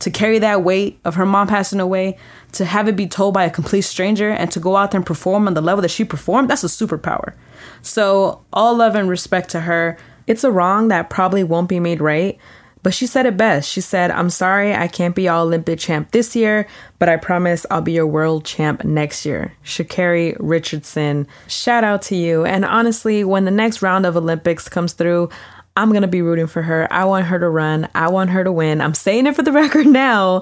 to 0.00 0.10
carry 0.10 0.38
that 0.38 0.62
weight 0.62 0.98
of 1.04 1.14
her 1.14 1.26
mom 1.26 1.48
passing 1.48 1.80
away, 1.80 2.18
to 2.52 2.64
have 2.64 2.88
it 2.88 2.96
be 2.96 3.06
told 3.06 3.34
by 3.34 3.44
a 3.44 3.50
complete 3.50 3.82
stranger, 3.82 4.30
and 4.30 4.50
to 4.52 4.60
go 4.60 4.76
out 4.76 4.90
there 4.90 4.98
and 4.98 5.06
perform 5.06 5.46
on 5.46 5.54
the 5.54 5.60
level 5.60 5.82
that 5.82 5.90
she 5.90 6.04
performed, 6.04 6.50
that's 6.50 6.64
a 6.64 6.68
superpower. 6.68 7.34
So, 7.82 8.42
all 8.52 8.76
love 8.76 8.94
and 8.94 9.08
respect 9.08 9.50
to 9.50 9.60
her. 9.60 9.96
It's 10.26 10.44
a 10.44 10.50
wrong 10.50 10.88
that 10.88 11.10
probably 11.10 11.44
won't 11.44 11.68
be 11.68 11.80
made 11.80 12.00
right, 12.00 12.38
but 12.82 12.94
she 12.94 13.08
said 13.08 13.26
it 13.26 13.36
best. 13.36 13.68
She 13.68 13.80
said, 13.80 14.12
I'm 14.12 14.30
sorry 14.30 14.72
I 14.72 14.86
can't 14.86 15.14
be 15.14 15.26
all 15.26 15.46
Olympic 15.46 15.80
champ 15.80 16.12
this 16.12 16.36
year, 16.36 16.68
but 17.00 17.08
I 17.08 17.16
promise 17.16 17.66
I'll 17.68 17.80
be 17.80 17.92
your 17.92 18.06
world 18.06 18.44
champ 18.44 18.84
next 18.84 19.26
year. 19.26 19.52
Sha'Carri 19.64 20.36
Richardson, 20.38 21.26
shout 21.48 21.82
out 21.82 22.02
to 22.02 22.14
you. 22.14 22.44
And 22.44 22.64
honestly, 22.64 23.24
when 23.24 23.44
the 23.44 23.50
next 23.50 23.82
round 23.82 24.06
of 24.06 24.16
Olympics 24.16 24.68
comes 24.68 24.92
through, 24.92 25.30
I'm 25.76 25.90
going 25.90 26.02
to 26.02 26.08
be 26.08 26.22
rooting 26.22 26.46
for 26.46 26.62
her. 26.62 26.90
I 26.90 27.04
want 27.04 27.26
her 27.26 27.38
to 27.38 27.48
run. 27.48 27.88
I 27.94 28.08
want 28.08 28.30
her 28.30 28.42
to 28.42 28.50
win. 28.50 28.80
I'm 28.80 28.94
saying 28.94 29.26
it 29.26 29.36
for 29.36 29.42
the 29.42 29.52
record 29.62 29.86
now 29.86 30.36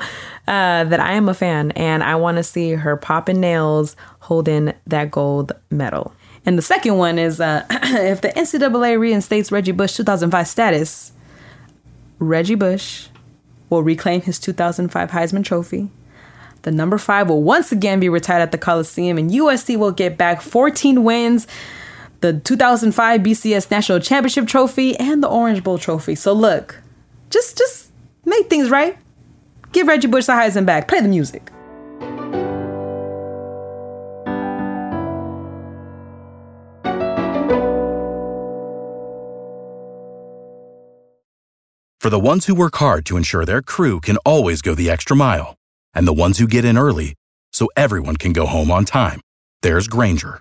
uh, 0.47 0.85
that 0.85 1.01
I 1.01 1.13
am 1.15 1.29
a 1.29 1.35
fan 1.35 1.73
and 1.73 2.03
I 2.03 2.15
want 2.15 2.37
to 2.37 2.45
see 2.45 2.71
her 2.71 2.97
popping 2.97 3.41
nails 3.41 3.97
holding 4.21 4.73
that 4.87 5.11
gold 5.11 5.53
medal. 5.71 6.15
And 6.47 6.57
the 6.57 6.63
second 6.63 6.99
one 6.99 7.19
is 7.19 7.41
uh, 7.41 7.67
if 7.71 8.21
the 8.21 8.29
NCAA 8.29 8.99
reinstates 8.99 9.51
Reggie 9.51 9.73
Bush 9.73 9.97
2005 9.97 10.47
status, 10.47 11.13
Reggie 12.19 12.55
Bush 12.55 13.09
will 13.71 13.83
reclaim 13.83 14.21
his 14.21 14.39
2005 14.39 15.11
Heisman 15.11 15.45
Trophy. 15.45 15.89
The 16.63 16.71
number 16.71 16.97
five 16.97 17.29
will 17.29 17.43
once 17.43 17.73
again 17.73 18.01
be 18.01 18.09
retired 18.09 18.41
at 18.41 18.53
the 18.53 18.59
Coliseum, 18.59 19.19
and 19.19 19.31
USC 19.31 19.77
will 19.77 19.93
get 19.93 20.17
back 20.17 20.41
14 20.41 21.05
wins 21.05 21.47
the 22.25 22.41
2005 22.41 23.21
BCS 23.21 23.71
National 23.71 24.01
Championship 24.01 24.47
Trophy, 24.47 24.97
and 24.97 25.23
the 25.23 25.29
Orange 25.29 25.63
Bowl 25.63 25.77
Trophy. 25.77 26.15
So 26.15 26.33
look, 26.33 26.81
just 27.29 27.59
just 27.59 27.93
make 28.25 28.49
things 28.49 28.71
right. 28.71 28.97
Give 29.73 29.87
Reggie 29.87 30.07
Bush 30.09 30.25
the 30.25 30.33
Heisman 30.33 30.65
back. 30.65 30.89
Play 30.89 31.03
the 31.03 31.09
music. 31.09 31.51
For 42.01 42.11
the 42.11 42.21
ones 42.21 42.47
who 42.47 42.55
work 42.55 42.77
hard 42.77 43.05
to 43.07 43.19
ensure 43.19 43.45
their 43.45 43.61
crew 43.61 44.01
can 44.01 44.17
always 44.25 44.63
go 44.63 44.75
the 44.75 44.89
extra 44.89 45.15
mile, 45.15 45.57
and 45.93 46.09
the 46.09 46.15
ones 46.15 46.39
who 46.39 46.47
get 46.47 46.65
in 46.65 46.79
early 46.79 47.15
so 47.53 47.69
everyone 47.77 48.17
can 48.17 48.33
go 48.33 48.47
home 48.47 48.71
on 48.71 48.87
time, 48.87 49.21
there's 49.61 49.89
Grainger 49.89 50.41